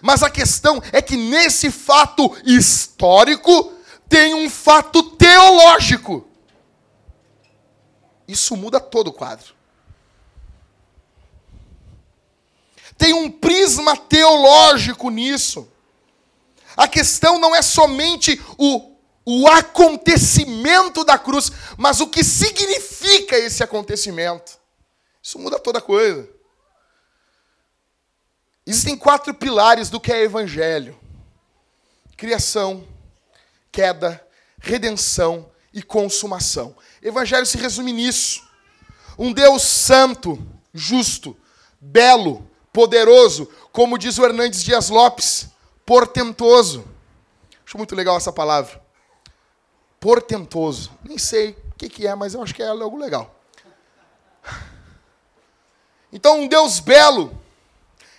[0.00, 3.73] Mas a questão é que nesse fato histórico
[4.08, 6.26] tem um fato teológico.
[8.26, 9.54] Isso muda todo o quadro.
[12.96, 15.68] Tem um prisma teológico nisso.
[16.76, 23.62] A questão não é somente o, o acontecimento da cruz, mas o que significa esse
[23.62, 24.58] acontecimento.
[25.22, 26.28] Isso muda toda coisa.
[28.66, 30.98] Existem quatro pilares do que é evangelho:
[32.16, 32.86] criação,
[33.74, 34.24] queda,
[34.60, 36.76] redenção e consumação.
[37.02, 38.48] Evangelho se resume nisso.
[39.18, 40.38] Um Deus santo,
[40.72, 41.36] justo,
[41.80, 45.48] belo, poderoso, como diz o Hernandes Dias Lopes,
[45.84, 46.84] portentoso.
[47.66, 48.80] Acho muito legal essa palavra.
[49.98, 50.92] Portentoso.
[51.02, 53.34] Nem sei o que, que é, mas eu acho que é algo legal.
[56.12, 57.36] Então, um Deus belo,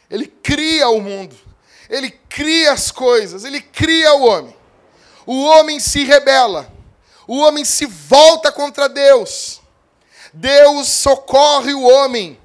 [0.09, 1.33] ele cria o mundo,
[1.89, 4.54] ele cria as coisas, ele cria o homem.
[5.25, 6.71] O homem se rebela,
[7.27, 9.61] o homem se volta contra Deus.
[10.33, 12.39] Deus socorre o homem.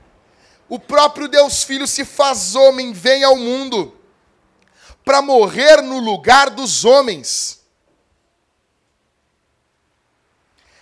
[0.69, 3.97] O próprio Deus Filho se faz homem, vem ao mundo
[5.05, 7.61] para morrer no lugar dos homens.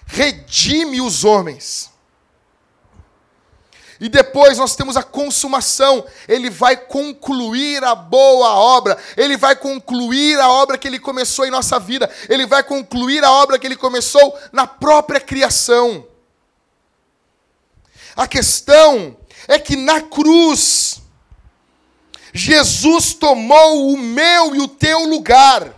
[0.07, 1.91] Redime os homens.
[4.01, 6.05] E depois nós temos a consumação.
[6.29, 8.97] Ele vai concluir a boa obra.
[9.17, 12.09] Ele vai concluir a obra que ele começou em nossa vida.
[12.29, 16.07] Ele vai concluir a obra que ele começou na própria criação.
[18.15, 19.17] A questão
[19.49, 21.01] é que na cruz,
[22.33, 25.75] Jesus tomou o meu e o teu lugar.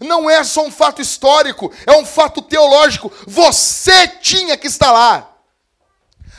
[0.00, 3.12] Não é só um fato histórico, é um fato teológico.
[3.26, 5.31] Você tinha que estar lá.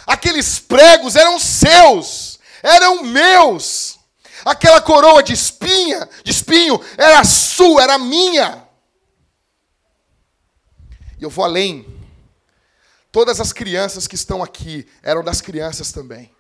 [0.06, 4.00] Aqueles pregos eram seus, eram meus.
[4.46, 8.68] Aquela coroa de espinha, de espinho, era sua, era minha.
[11.18, 11.86] E eu vou além.
[13.12, 16.34] Todas as crianças que estão aqui eram das crianças também.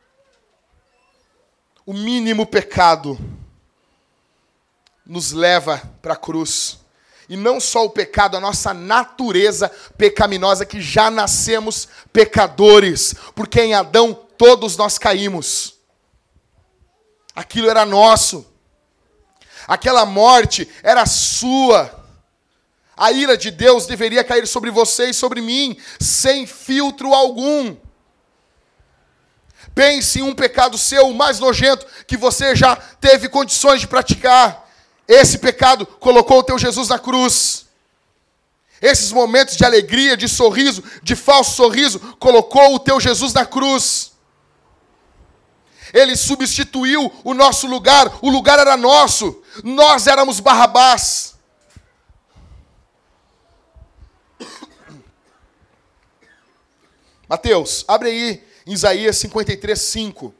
[1.86, 3.18] O mínimo pecado
[5.06, 6.80] nos leva para a cruz.
[7.30, 13.74] E não só o pecado, a nossa natureza pecaminosa, que já nascemos pecadores, porque em
[13.74, 15.76] Adão todos nós caímos.
[17.36, 18.46] Aquilo era nosso.
[19.68, 22.04] Aquela morte era sua.
[22.96, 27.76] A ira de Deus deveria cair sobre você e sobre mim, sem filtro algum.
[29.74, 34.63] Pense em um pecado seu, o mais nojento, que você já teve condições de praticar.
[35.08, 37.66] Esse pecado colocou o teu Jesus na cruz.
[38.82, 44.12] Esses momentos de alegria, de sorriso, de falso sorriso, colocou o teu Jesus na cruz.
[45.94, 51.36] Ele substituiu o nosso lugar, o lugar era nosso, nós éramos Barrabás.
[57.30, 60.34] Mateus, abre aí Isaías 53, 5.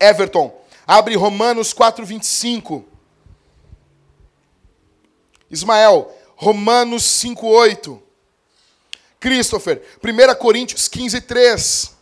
[0.00, 2.84] Everton, abre Romanos 4, 25.
[5.50, 8.02] Ismael, Romanos 5, 8.
[9.20, 11.96] Christopher, 1 Coríntios 15, 3.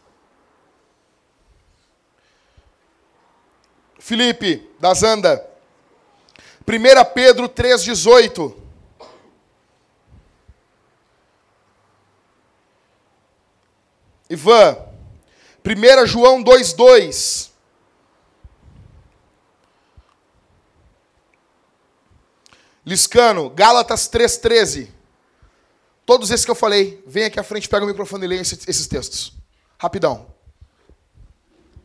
[3.99, 5.47] Felipe, da Zanda,
[6.67, 8.57] 1 Pedro 3, 18.
[14.31, 14.77] Ivan,
[15.65, 17.50] 1 João 2,2.
[22.91, 24.89] Liscano, Gálatas 3,13.
[26.05, 28.67] Todos esses que eu falei, vem aqui à frente, pega o microfone e leia esses,
[28.67, 29.33] esses textos.
[29.79, 30.27] Rapidão.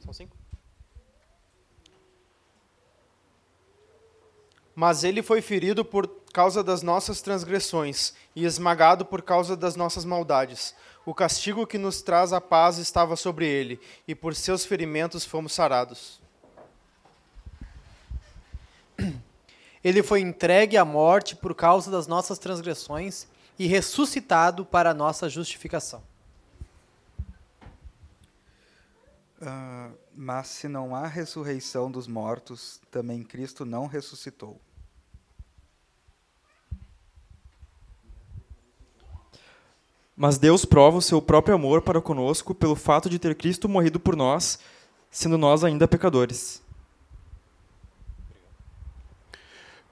[0.03, 0.35] São cinco.
[4.73, 10.05] Mas ele foi ferido por causa das nossas transgressões e esmagado por causa das nossas
[10.05, 10.73] maldades.
[11.05, 15.53] O castigo que nos traz a paz estava sobre ele, e por seus ferimentos fomos
[15.53, 16.24] sarados.
[19.85, 23.27] Ele foi entregue à morte por causa das nossas transgressões
[23.59, 26.01] e ressuscitado para a nossa justificação.
[29.39, 34.59] Uh, mas se não há ressurreição dos mortos, também Cristo não ressuscitou.
[40.17, 43.99] Mas Deus prova o seu próprio amor para conosco pelo fato de ter Cristo morrido
[43.99, 44.57] por nós,
[45.11, 46.64] sendo nós ainda pecadores.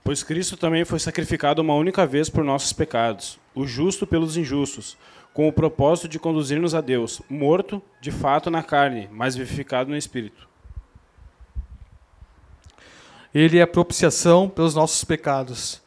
[0.03, 4.97] Pois Cristo também foi sacrificado uma única vez por nossos pecados, o justo pelos injustos,
[5.33, 9.97] com o propósito de conduzir-nos a Deus, morto, de fato, na carne, mas vivificado no
[9.97, 10.47] espírito.
[13.33, 15.81] Ele é a propiciação pelos nossos pecados,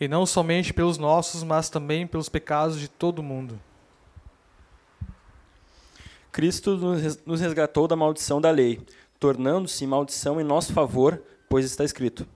[0.00, 3.60] e não somente pelos nossos, mas também pelos pecados de todo mundo.
[6.32, 6.76] Cristo
[7.26, 8.80] nos resgatou da maldição da lei,
[9.20, 12.26] tornando-se maldição em nosso favor, pois está escrito: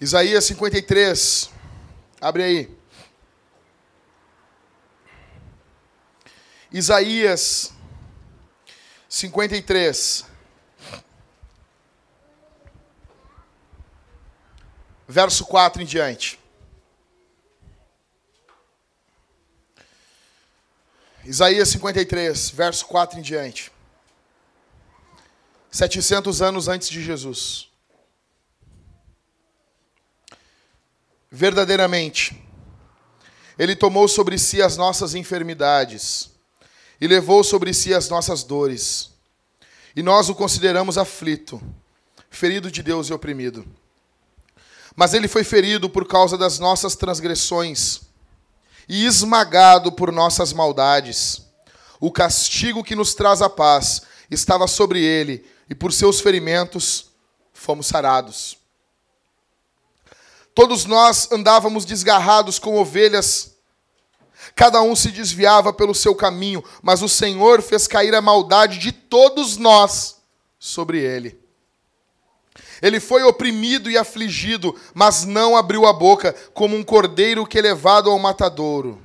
[0.00, 1.50] Isaías 53.
[2.20, 2.78] Abre aí.
[6.72, 7.72] Isaías
[9.08, 10.24] 53.
[15.08, 16.38] Verso 4 em diante.
[21.24, 23.70] Isaías 53, verso 4 em diante.
[25.70, 27.67] 700 anos antes de Jesus.
[31.30, 32.42] Verdadeiramente,
[33.58, 36.30] Ele tomou sobre si as nossas enfermidades
[37.00, 39.10] e levou sobre si as nossas dores.
[39.94, 41.60] E nós o consideramos aflito,
[42.30, 43.66] ferido de Deus e oprimido.
[44.94, 48.00] Mas ele foi ferido por causa das nossas transgressões
[48.88, 51.46] e esmagado por nossas maldades.
[52.00, 57.10] O castigo que nos traz a paz estava sobre ele, e por seus ferimentos
[57.52, 58.57] fomos sarados.
[60.58, 63.54] Todos nós andávamos desgarrados como ovelhas,
[64.56, 68.90] cada um se desviava pelo seu caminho, mas o Senhor fez cair a maldade de
[68.90, 70.16] todos nós
[70.58, 71.38] sobre ele.
[72.82, 77.62] Ele foi oprimido e afligido, mas não abriu a boca, como um cordeiro que é
[77.62, 79.00] levado ao matadouro.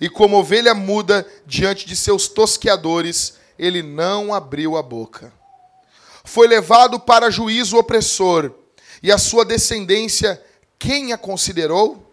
[0.00, 5.32] E como ovelha muda diante de seus tosqueadores, ele não abriu a boca.
[6.24, 8.50] Foi levado para juízo opressor,
[9.00, 10.42] e a sua descendência,
[10.84, 12.12] quem a considerou?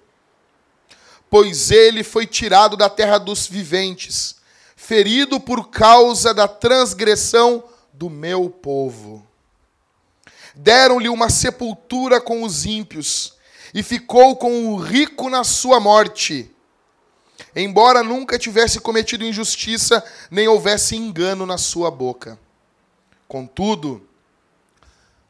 [1.30, 4.36] Pois ele foi tirado da terra dos viventes,
[4.76, 7.64] ferido por causa da transgressão
[7.94, 9.26] do meu povo
[10.56, 13.34] deram-lhe uma sepultura com os ímpios,
[13.74, 16.52] e ficou com o rico na sua morte.
[17.56, 22.38] Embora nunca tivesse cometido injustiça, nem houvesse engano na sua boca.
[23.28, 24.06] Contudo,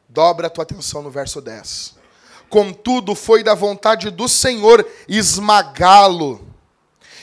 [0.08, 2.01] dobra a tua atenção no verso 10.
[2.52, 6.46] Contudo, foi da vontade do Senhor esmagá-lo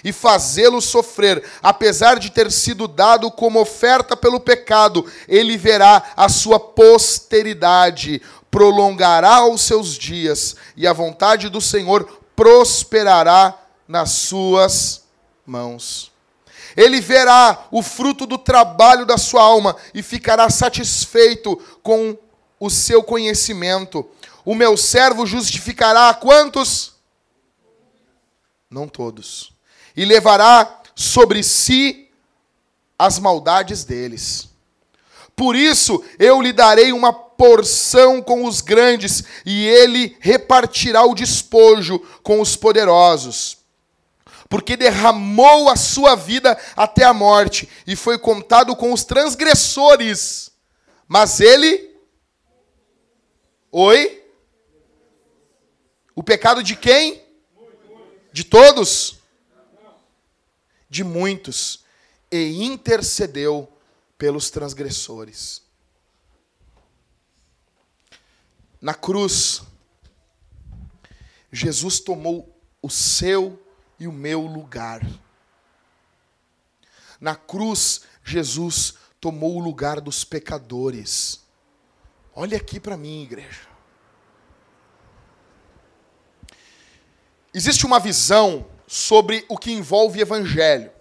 [0.03, 6.27] e fazê-lo sofrer, apesar de ter sido dado como oferta pelo pecado, ele verá a
[6.29, 13.55] sua posteridade, prolongará os seus dias, e a vontade do Senhor prosperará
[13.87, 15.03] nas suas
[15.45, 16.11] mãos.
[16.75, 22.17] Ele verá o fruto do trabalho da sua alma e ficará satisfeito com
[22.59, 24.09] o seu conhecimento.
[24.43, 26.93] O meu servo justificará a quantos?
[28.69, 29.57] Não todos
[29.99, 32.09] e levará sobre si
[32.97, 34.47] as maldades deles.
[35.35, 41.99] Por isso eu lhe darei uma porção com os grandes, e ele repartirá o despojo
[42.23, 43.57] com os poderosos.
[44.47, 50.49] Porque derramou a sua vida até a morte, e foi contado com os transgressores.
[51.07, 51.89] Mas ele.
[53.69, 54.18] Oi?
[56.15, 57.23] O pecado de quem?
[58.31, 59.19] De todos?
[60.89, 61.85] de muitos
[62.31, 63.71] e intercedeu
[64.17, 65.61] pelos transgressores.
[68.81, 69.61] Na cruz,
[71.51, 73.61] Jesus tomou o seu
[73.99, 75.05] e o meu lugar.
[77.19, 81.41] Na cruz, Jesus tomou o lugar dos pecadores.
[82.33, 83.68] Olha aqui para mim, igreja.
[87.53, 90.91] Existe uma visão sobre o que envolve evangelho,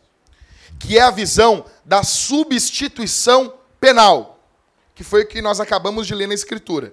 [0.78, 4.40] que é a visão da substituição penal,
[4.94, 6.92] que foi o que nós acabamos de ler na Escritura.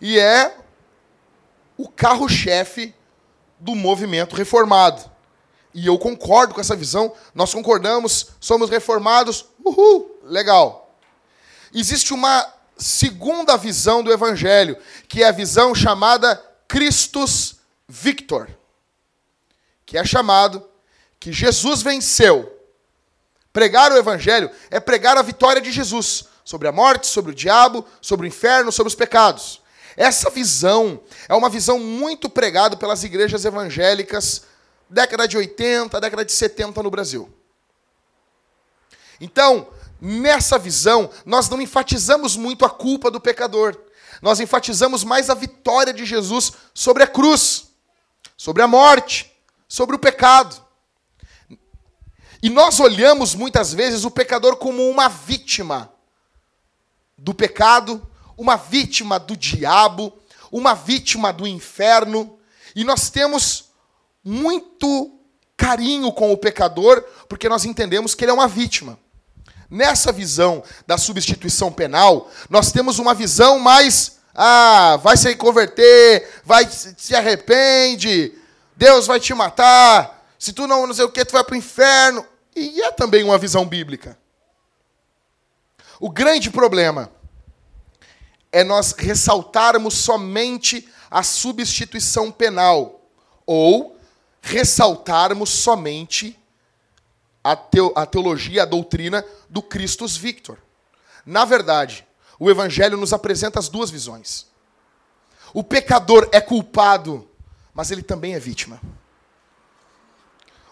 [0.00, 0.56] E é
[1.76, 2.94] o carro-chefe
[3.58, 5.10] do movimento reformado.
[5.72, 10.96] E eu concordo com essa visão, nós concordamos, somos reformados, uhul, legal.
[11.72, 12.46] Existe uma
[12.76, 14.76] segunda visão do Evangelho,
[15.08, 16.40] que é a visão chamada
[16.74, 17.56] Christus
[17.88, 18.50] Victor
[19.86, 20.66] que é chamado,
[21.20, 22.50] que Jesus venceu.
[23.52, 27.86] Pregar o Evangelho é pregar a vitória de Jesus sobre a morte, sobre o diabo,
[28.00, 29.62] sobre o inferno, sobre os pecados.
[29.96, 34.42] Essa visão é uma visão muito pregada pelas igrejas evangélicas
[34.90, 37.32] década de 80, década de 70 no Brasil.
[39.20, 39.68] Então,
[40.00, 43.78] nessa visão, nós não enfatizamos muito a culpa do pecador.
[44.20, 47.68] Nós enfatizamos mais a vitória de Jesus sobre a cruz,
[48.36, 49.32] sobre a morte,
[49.68, 50.62] sobre o pecado.
[52.42, 55.92] E nós olhamos muitas vezes o pecador como uma vítima
[57.16, 58.06] do pecado,
[58.36, 60.12] uma vítima do diabo,
[60.52, 62.38] uma vítima do inferno,
[62.76, 63.70] e nós temos
[64.22, 65.18] muito
[65.56, 68.98] carinho com o pecador, porque nós entendemos que ele é uma vítima.
[69.74, 76.64] Nessa visão da substituição penal, nós temos uma visão mais ah, vai se converter, vai
[76.70, 78.32] se arrepende,
[78.76, 81.58] Deus vai te matar, se tu não, não sei o que, tu vai para o
[81.58, 82.24] inferno.
[82.54, 84.16] E é também uma visão bíblica.
[85.98, 87.10] O grande problema
[88.52, 93.00] é nós ressaltarmos somente a substituição penal
[93.44, 93.98] ou
[94.40, 96.38] ressaltarmos somente
[97.44, 100.58] a, teo, a teologia, a doutrina do Christus Victor.
[101.26, 102.06] Na verdade,
[102.38, 104.46] o Evangelho nos apresenta as duas visões.
[105.52, 107.28] O pecador é culpado,
[107.74, 108.80] mas ele também é vítima.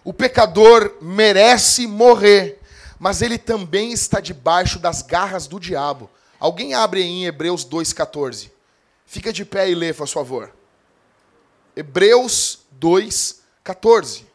[0.03, 2.59] O pecador merece morrer,
[2.99, 6.09] mas ele também está debaixo das garras do diabo.
[6.39, 8.51] Alguém abre em Hebreus 2,14.
[9.05, 10.53] Fica de pé e lê, por favor.
[11.75, 14.32] Hebreus 2,14.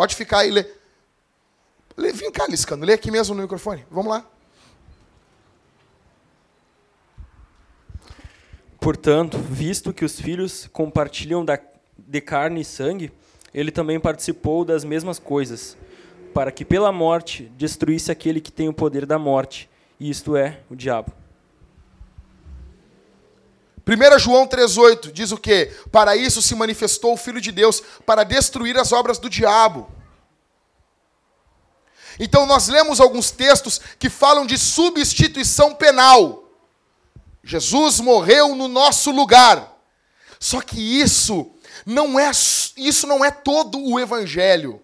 [0.00, 0.80] Pode ficar aí e ler.
[1.94, 2.86] Lê, vem cá, Liscano.
[2.86, 3.84] Lê aqui mesmo no microfone.
[3.90, 4.24] Vamos lá.
[8.80, 11.60] Portanto, visto que os filhos compartilham da,
[11.98, 13.12] de carne e sangue,
[13.52, 15.76] ele também participou das mesmas coisas,
[16.32, 19.68] para que pela morte destruísse aquele que tem o poder da morte,
[20.00, 21.12] isto é, o diabo.
[23.86, 25.74] 1 João 3,8 diz o quê?
[25.90, 29.90] Para isso se manifestou o Filho de Deus, para destruir as obras do diabo.
[32.18, 36.44] Então nós lemos alguns textos que falam de substituição penal.
[37.42, 39.74] Jesus morreu no nosso lugar.
[40.38, 41.50] Só que isso
[41.86, 42.30] não é
[42.76, 44.82] isso não é todo o evangelho.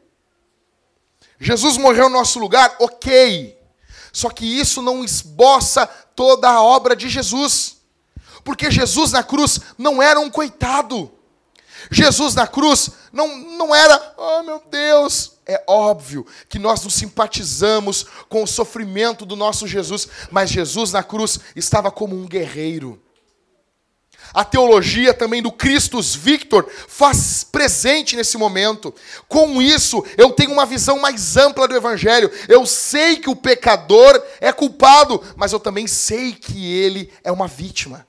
[1.38, 3.56] Jesus morreu no nosso lugar, OK.
[4.12, 7.75] Só que isso não esboça toda a obra de Jesus.
[8.46, 11.10] Porque Jesus na cruz não era um coitado.
[11.90, 15.32] Jesus na cruz não, não era, oh meu Deus.
[15.44, 21.02] É óbvio que nós nos simpatizamos com o sofrimento do nosso Jesus, mas Jesus na
[21.02, 23.02] cruz estava como um guerreiro.
[24.32, 28.94] A teologia também do Christus Victor faz presente nesse momento.
[29.26, 32.30] Com isso, eu tenho uma visão mais ampla do Evangelho.
[32.48, 37.48] Eu sei que o pecador é culpado, mas eu também sei que ele é uma
[37.48, 38.06] vítima.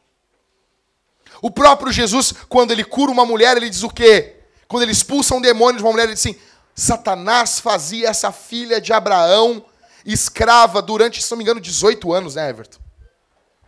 [1.41, 4.35] O próprio Jesus, quando ele cura uma mulher, ele diz o quê?
[4.67, 6.39] Quando ele expulsa um demônio de uma mulher, ele diz assim:
[6.75, 9.63] Satanás fazia essa filha de Abraão
[10.07, 12.79] escrava durante, se não me engano, 18 anos, né, Everton?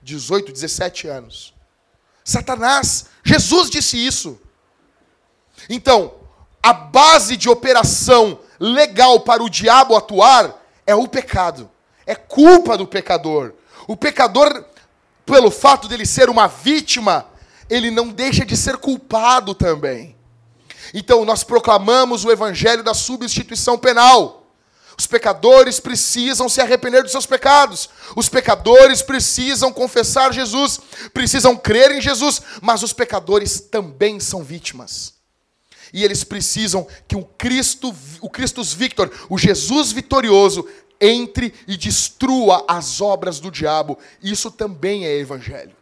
[0.02, 1.54] 18, 17 anos.
[2.24, 4.40] Satanás, Jesus disse isso.
[5.70, 6.14] Então,
[6.64, 11.70] a base de operação legal para o diabo atuar é o pecado.
[12.06, 13.54] É culpa do pecador.
[13.86, 14.66] O pecador,
[15.26, 17.26] pelo fato dele ser uma vítima,
[17.70, 20.16] ele não deixa de ser culpado também.
[20.94, 24.40] Então, nós proclamamos o evangelho da substituição penal.
[24.98, 27.90] Os pecadores precisam se arrepender dos seus pecados.
[28.18, 30.80] Os pecadores precisam confessar Jesus,
[31.14, 35.14] precisam crer em Jesus, mas os pecadores também são vítimas.
[35.94, 40.68] E eles precisam que o Cristo, o Christus Victor, o Jesus vitorioso,
[41.00, 43.98] entre e destrua as obras do diabo.
[44.22, 45.79] Isso também é evangelho.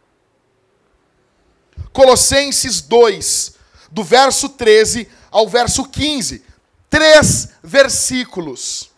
[1.98, 3.54] Colossenses 2,
[3.90, 6.44] do verso 13 ao verso 15.
[6.88, 8.90] Três versículos.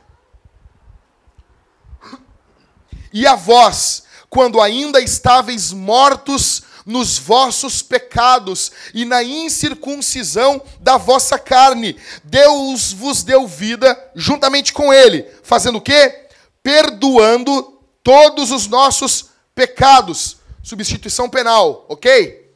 [3.11, 11.39] E a vós, quando ainda estáveis mortos nos vossos pecados e na incircuncisão da vossa
[11.39, 16.27] carne, Deus vos deu vida juntamente com ele, fazendo o quê?
[16.63, 20.37] Perdoando todos os nossos pecados.
[20.63, 22.50] Substituição penal, ok?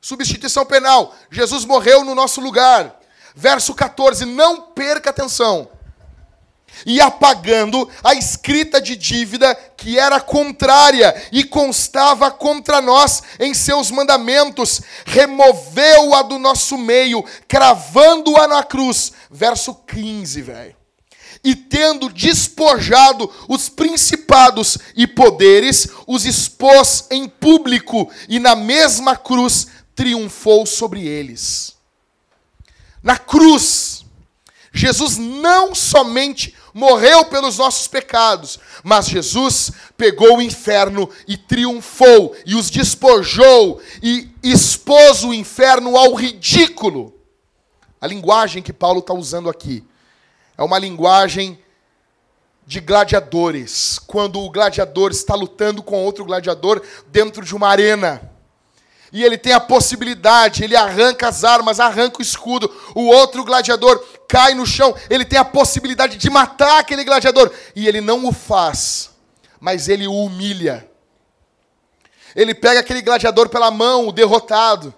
[0.00, 1.14] Substituição penal.
[1.30, 2.98] Jesus morreu no nosso lugar.
[3.34, 5.68] Verso 14, não perca atenção.
[6.86, 13.90] E apagando a escrita de dívida que era contrária e constava contra nós em seus
[13.90, 19.12] mandamentos, removeu-a do nosso meio, cravando-a na cruz.
[19.30, 20.76] Verso 15, velho.
[21.42, 29.66] E tendo despojado os principados e poderes, os expôs em público, e na mesma cruz
[30.00, 31.76] triunfou sobre eles.
[33.02, 34.02] Na cruz,
[34.72, 42.54] Jesus não somente morreu pelos nossos pecados, mas Jesus pegou o inferno e triunfou, e
[42.54, 47.14] os despojou, e expôs o inferno ao ridículo.
[48.00, 49.84] A linguagem que Paulo está usando aqui
[50.56, 51.62] é uma linguagem
[52.66, 58.39] de gladiadores, quando o gladiador está lutando com outro gladiador dentro de uma arena
[59.12, 64.04] e ele tem a possibilidade, ele arranca as armas, arranca o escudo, o outro gladiador
[64.28, 68.32] cai no chão, ele tem a possibilidade de matar aquele gladiador, e ele não o
[68.32, 69.10] faz,
[69.58, 70.88] mas ele o humilha.
[72.36, 74.94] Ele pega aquele gladiador pela mão, o derrotado,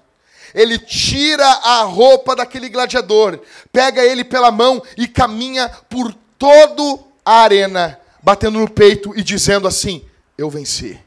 [0.55, 3.41] ele tira a roupa daquele gladiador,
[3.73, 9.67] pega ele pela mão e caminha por toda a arena, batendo no peito e dizendo
[9.67, 10.05] assim:
[10.37, 11.01] Eu venci,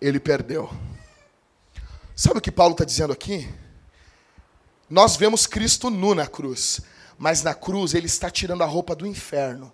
[0.00, 0.70] ele perdeu.
[2.20, 3.48] Sabe o que Paulo está dizendo aqui?
[4.90, 6.80] Nós vemos Cristo nu na cruz,
[7.16, 9.72] Mas na cruz ele está tirando a roupa do inferno.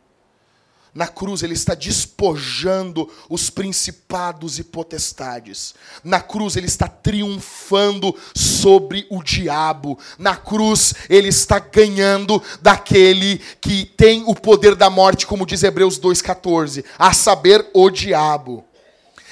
[0.92, 5.74] Na cruz ele está despojando os principados e potestades.
[6.02, 9.98] Na cruz ele está triunfando sobre o diabo.
[10.18, 15.98] Na cruz ele está ganhando daquele que tem o poder da morte, como diz Hebreus
[15.98, 18.66] 2:14, a saber, o diabo.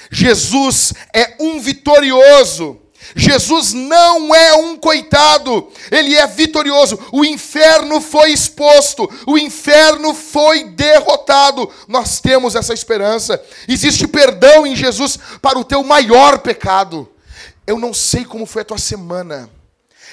[0.09, 2.82] Jesus é um vitorioso.
[3.15, 6.99] Jesus não é um coitado, ele é vitorioso.
[7.11, 11.69] O inferno foi exposto, o inferno foi derrotado.
[11.87, 13.41] Nós temos essa esperança.
[13.67, 17.09] Existe perdão em Jesus para o teu maior pecado.
[17.67, 19.49] Eu não sei como foi a tua semana.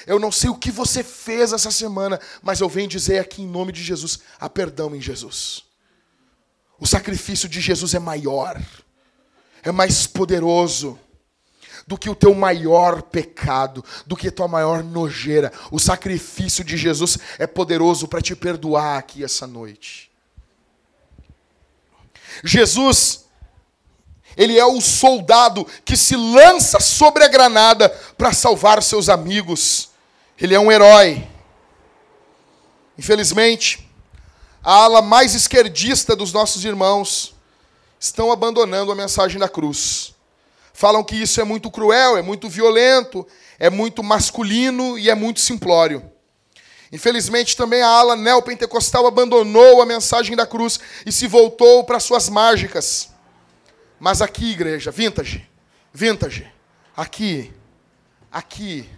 [0.05, 3.47] Eu não sei o que você fez essa semana, mas eu venho dizer aqui em
[3.47, 5.63] nome de Jesus: há perdão em Jesus.
[6.79, 8.59] O sacrifício de Jesus é maior,
[9.61, 10.99] é mais poderoso
[11.87, 15.51] do que o teu maior pecado, do que a tua maior nojeira.
[15.71, 20.11] O sacrifício de Jesus é poderoso para te perdoar aqui essa noite.
[22.43, 23.25] Jesus,
[24.37, 29.89] ele é o soldado que se lança sobre a granada para salvar seus amigos.
[30.39, 31.27] Ele é um herói.
[32.97, 33.89] Infelizmente,
[34.63, 37.33] a ala mais esquerdista dos nossos irmãos
[37.99, 40.13] estão abandonando a mensagem da cruz.
[40.81, 43.27] Falam que isso é muito cruel, é muito violento,
[43.59, 46.11] é muito masculino e é muito simplório.
[46.91, 52.29] Infelizmente, também a ala neopentecostal abandonou a mensagem da cruz e se voltou para suas
[52.29, 53.09] mágicas.
[53.99, 55.47] Mas aqui, igreja, vintage,
[55.93, 56.51] vintage,
[56.97, 57.53] aqui,
[58.31, 58.89] aqui,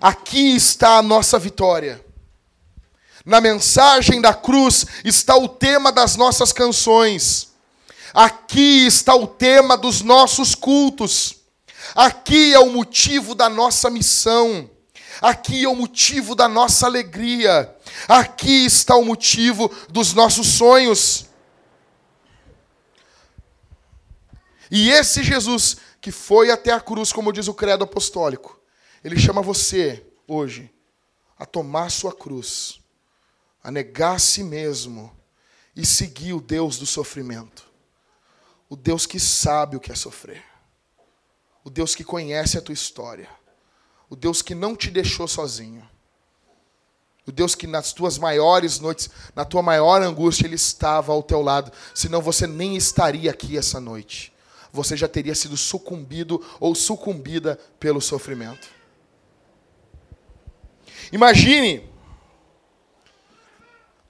[0.00, 2.04] aqui está a nossa vitória.
[3.24, 7.49] Na mensagem da cruz está o tema das nossas canções.
[8.12, 11.36] Aqui está o tema dos nossos cultos.
[11.94, 14.68] Aqui é o motivo da nossa missão.
[15.20, 17.74] Aqui é o motivo da nossa alegria.
[18.08, 21.26] Aqui está o motivo dos nossos sonhos.
[24.70, 28.58] E esse Jesus que foi até a cruz, como diz o credo apostólico,
[29.04, 30.70] ele chama você hoje
[31.38, 32.80] a tomar sua cruz,
[33.62, 35.14] a negar a si mesmo
[35.76, 37.69] e seguir o Deus do sofrimento
[38.70, 40.44] o Deus que sabe o que é sofrer,
[41.64, 43.28] o Deus que conhece a tua história,
[44.08, 45.86] o Deus que não te deixou sozinho,
[47.26, 51.42] o Deus que nas tuas maiores noites, na tua maior angústia, Ele estava ao teu
[51.42, 54.32] lado, senão você nem estaria aqui essa noite,
[54.72, 58.68] você já teria sido sucumbido ou sucumbida pelo sofrimento.
[61.12, 61.90] Imagine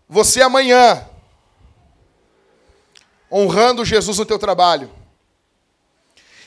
[0.07, 1.09] você amanhã
[3.31, 4.91] honrando Jesus no teu trabalho.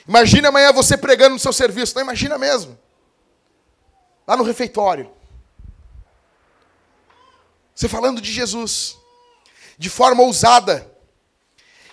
[0.08, 1.96] Imagina amanhã você pregando no seu serviço.
[1.96, 2.78] Não, imagina mesmo.
[4.28, 5.10] Lá no refeitório.
[7.74, 8.98] Você falando de Jesus.
[9.78, 10.92] De forma ousada.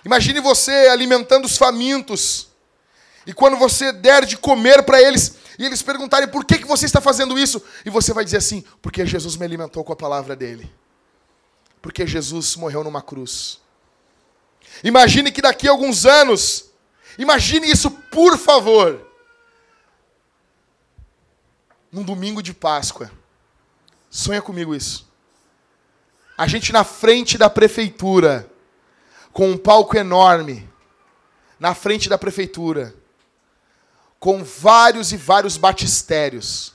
[0.03, 2.49] Imagine você alimentando os famintos.
[3.25, 6.85] E quando você der de comer para eles, e eles perguntarem por que, que você
[6.85, 10.35] está fazendo isso, e você vai dizer assim: porque Jesus me alimentou com a palavra
[10.35, 10.71] dele.
[11.81, 13.59] Porque Jesus morreu numa cruz.
[14.83, 16.71] Imagine que daqui a alguns anos,
[17.17, 19.07] imagine isso, por favor.
[21.91, 23.11] Num domingo de Páscoa.
[24.09, 25.09] Sonha comigo isso.
[26.37, 28.49] A gente na frente da prefeitura,
[29.31, 30.67] com um palco enorme,
[31.59, 32.95] na frente da prefeitura,
[34.19, 36.73] com vários e vários batistérios.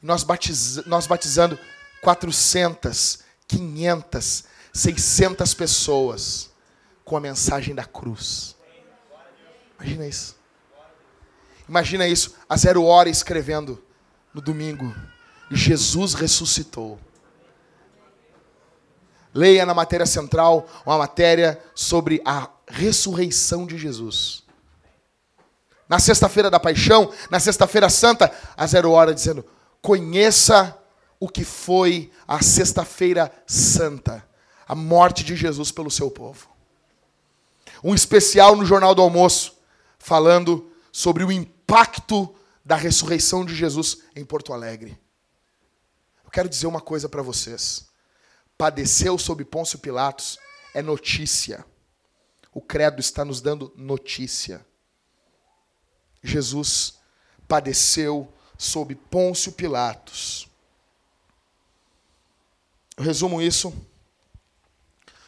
[0.00, 1.58] Nós, batiz, nós batizando
[2.02, 6.53] 400, 500, 600 pessoas
[7.04, 8.56] com a mensagem da cruz.
[9.78, 10.36] Imagina isso.
[11.68, 13.82] Imagina isso, a zero hora escrevendo
[14.32, 14.94] no domingo:
[15.50, 16.98] Jesus ressuscitou.
[19.32, 24.44] Leia na matéria central uma matéria sobre a ressurreição de Jesus.
[25.88, 29.44] Na sexta-feira da paixão, na sexta-feira santa, a zero hora dizendo:
[29.80, 30.78] conheça
[31.18, 34.26] o que foi a sexta-feira santa,
[34.68, 36.53] a morte de Jesus pelo seu povo
[37.84, 39.58] um especial no Jornal do Almoço,
[39.98, 42.34] falando sobre o impacto
[42.64, 44.98] da ressurreição de Jesus em Porto Alegre.
[46.24, 47.86] Eu quero dizer uma coisa para vocês.
[48.56, 50.38] Padeceu sob Pôncio Pilatos
[50.72, 51.62] é notícia.
[52.54, 54.64] O credo está nos dando notícia.
[56.22, 56.94] Jesus
[57.46, 60.48] padeceu sob Pôncio Pilatos.
[62.96, 63.74] Eu resumo isso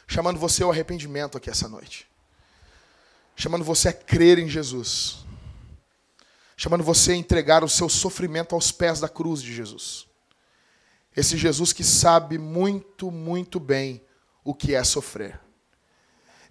[0.07, 2.09] chamando você ao arrependimento aqui essa noite
[3.37, 5.19] chamando você a crer em Jesus,
[6.57, 10.09] chamando você a entregar o seu sofrimento aos pés da cruz de Jesus.
[11.15, 14.03] Esse Jesus que sabe muito, muito bem
[14.43, 15.39] o que é sofrer.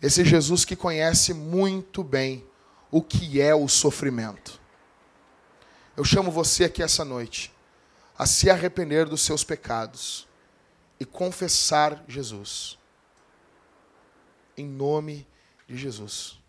[0.02, 2.46] Esse Jesus que conhece muito bem
[2.92, 4.62] o que é o sofrimento.
[5.98, 7.52] Eu chamo você aqui essa noite
[8.18, 10.28] a se arrepender dos seus pecados
[11.00, 12.78] e confessar Jesus.
[14.56, 15.28] Em nome
[15.68, 16.45] de Jesus.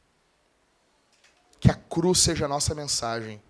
[1.59, 3.43] Que a cruz seja a nossa mensagem,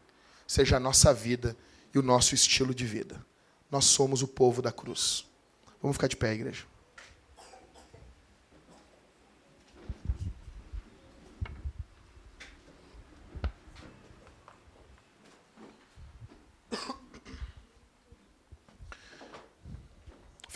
[0.47, 1.57] seja a nossa vida
[1.95, 3.25] e o nosso estilo de vida.
[3.71, 5.27] Nós somos o povo da cruz.
[5.83, 6.65] Vamos ficar de pé, igreja.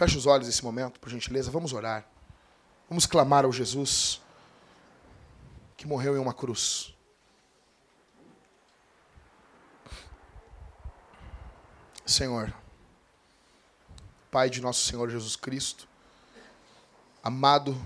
[0.01, 1.51] Feche os olhos nesse momento, por gentileza.
[1.51, 2.09] Vamos orar.
[2.89, 4.22] Vamos clamar ao Jesus
[5.77, 6.97] que morreu em uma cruz.
[12.11, 12.53] Senhor,
[14.31, 15.89] Pai de nosso Senhor Jesus Cristo,
[17.23, 17.77] amado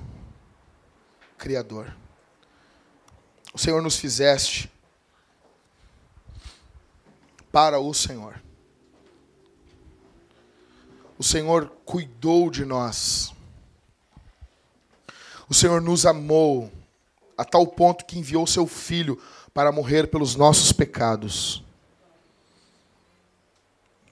[1.38, 1.94] Criador,
[3.52, 4.70] o Senhor nos fizeste
[7.52, 8.42] para o Senhor.
[11.16, 13.32] O Senhor cuidou de nós.
[15.48, 16.72] O Senhor nos amou
[17.38, 19.22] a tal ponto que enviou seu filho
[19.52, 21.63] para morrer pelos nossos pecados.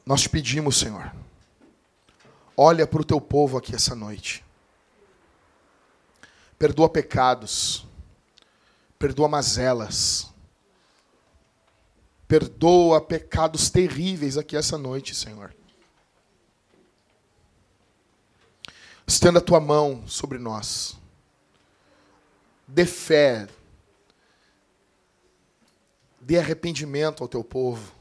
[0.04, 1.14] Nós te pedimos, Senhor,
[2.56, 4.44] olha para o teu povo aqui essa noite.
[6.58, 7.86] Perdoa pecados,
[8.98, 10.32] perdoa mazelas,
[12.26, 15.54] perdoa pecados terríveis aqui essa noite, Senhor.
[19.06, 20.96] Estenda a tua mão sobre nós.
[22.66, 23.48] Dê fé.
[26.20, 27.92] Dê arrependimento ao teu povo.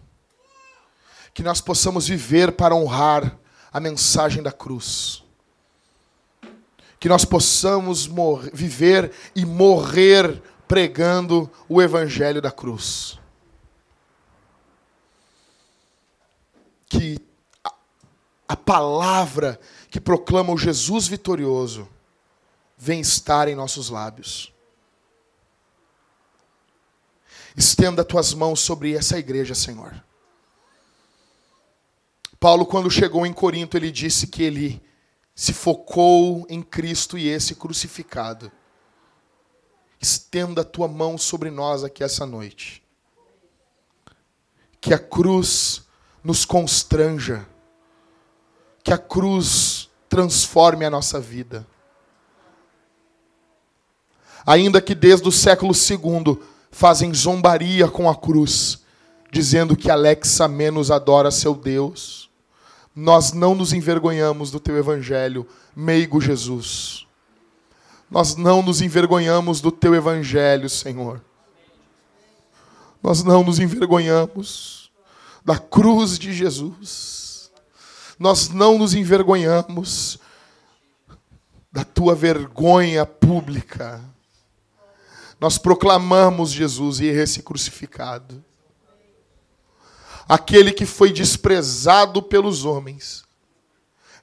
[1.33, 3.37] Que nós possamos viver para honrar
[3.71, 5.23] a mensagem da cruz.
[6.99, 13.19] Que nós possamos morrer, viver e morrer pregando o evangelho da cruz.
[16.87, 17.19] Que
[17.63, 17.73] a,
[18.49, 19.59] a palavra
[19.89, 21.89] que proclama o Jesus vitorioso
[22.77, 24.53] vem estar em nossos lábios.
[27.55, 30.01] Estenda tuas mãos sobre essa igreja, Senhor.
[32.41, 34.81] Paulo, quando chegou em Corinto, ele disse que ele
[35.35, 38.51] se focou em Cristo e esse crucificado.
[40.01, 42.81] Estenda a tua mão sobre nós aqui essa noite.
[44.81, 45.83] Que a cruz
[46.23, 47.47] nos constranja.
[48.83, 51.67] Que a cruz transforme a nossa vida.
[54.43, 56.41] Ainda que desde o século II
[56.71, 58.81] fazem zombaria com a cruz,
[59.31, 62.30] dizendo que Alexa menos adora seu Deus,
[62.95, 67.07] nós não nos envergonhamos do teu evangelho, meigo Jesus.
[68.09, 71.21] Nós não nos envergonhamos do teu evangelho, Senhor.
[73.01, 74.91] Nós não nos envergonhamos
[75.43, 77.21] da cruz de Jesus
[78.21, 80.19] nós não nos envergonhamos
[81.71, 83.99] da tua vergonha pública.
[85.39, 88.45] Nós proclamamos Jesus e esse crucificado.
[90.31, 93.25] Aquele que foi desprezado pelos homens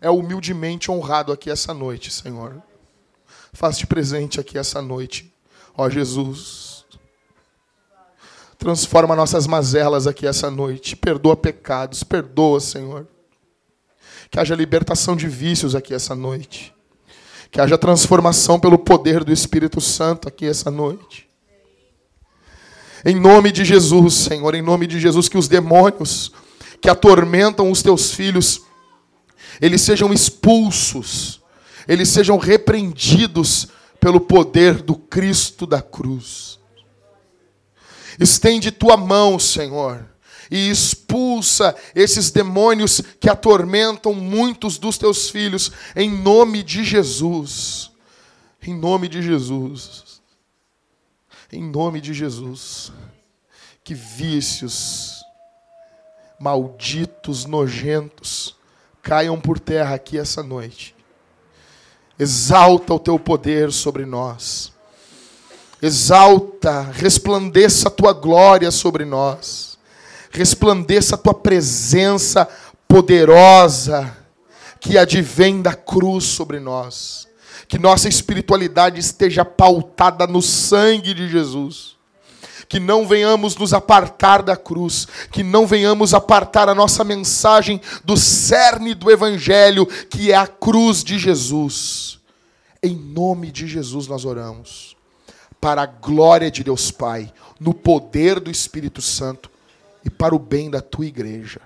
[0.00, 2.62] é humildemente honrado aqui essa noite, Senhor.
[3.52, 5.30] Faz-te presente aqui essa noite,
[5.76, 6.86] ó Jesus.
[8.56, 10.96] Transforma nossas mazelas aqui essa noite.
[10.96, 13.06] Perdoa pecados, perdoa, Senhor.
[14.30, 16.74] Que haja libertação de vícios aqui essa noite.
[17.50, 21.27] Que haja transformação pelo poder do Espírito Santo aqui essa noite.
[23.04, 26.32] Em nome de Jesus, Senhor, em nome de Jesus, que os demônios
[26.80, 28.62] que atormentam os teus filhos,
[29.60, 31.40] eles sejam expulsos,
[31.86, 33.68] eles sejam repreendidos
[34.00, 36.58] pelo poder do Cristo da cruz.
[38.18, 40.04] Estende tua mão, Senhor
[40.50, 47.90] e expulsa esses demônios que atormentam muitos dos teus filhos, em nome de Jesus.
[48.62, 50.07] Em nome de Jesus.
[51.52, 52.92] Em nome de Jesus.
[53.82, 55.24] Que vícios
[56.38, 58.54] malditos, nojentos,
[59.02, 60.94] caiam por terra aqui essa noite.
[62.18, 64.72] Exalta o teu poder sobre nós.
[65.80, 69.68] Exalta, resplandeça a tua glória sobre nós
[70.30, 72.48] resplandeça a tua presença
[72.86, 74.16] poderosa
[74.80, 77.27] que advém da cruz sobre nós.
[77.68, 81.98] Que nossa espiritualidade esteja pautada no sangue de Jesus.
[82.68, 88.16] que não venhamos nos apartar da cruz, que não venhamos apartar a nossa mensagem do
[88.16, 92.18] cerne do Evangelho, que é a cruz de Jesus.
[92.82, 94.96] Em nome de Jesus nós oramos,
[95.60, 99.50] para a glória de Deus Pai, no poder do Espírito Santo
[100.04, 101.60] e para o bem da tua igreja.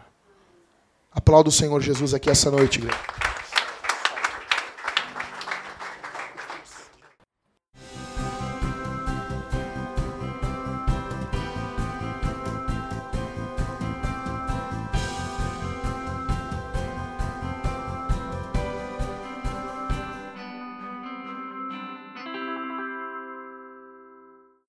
[1.11, 2.99] Aplauda o Senhor Jesus aqui essa noite, igreja.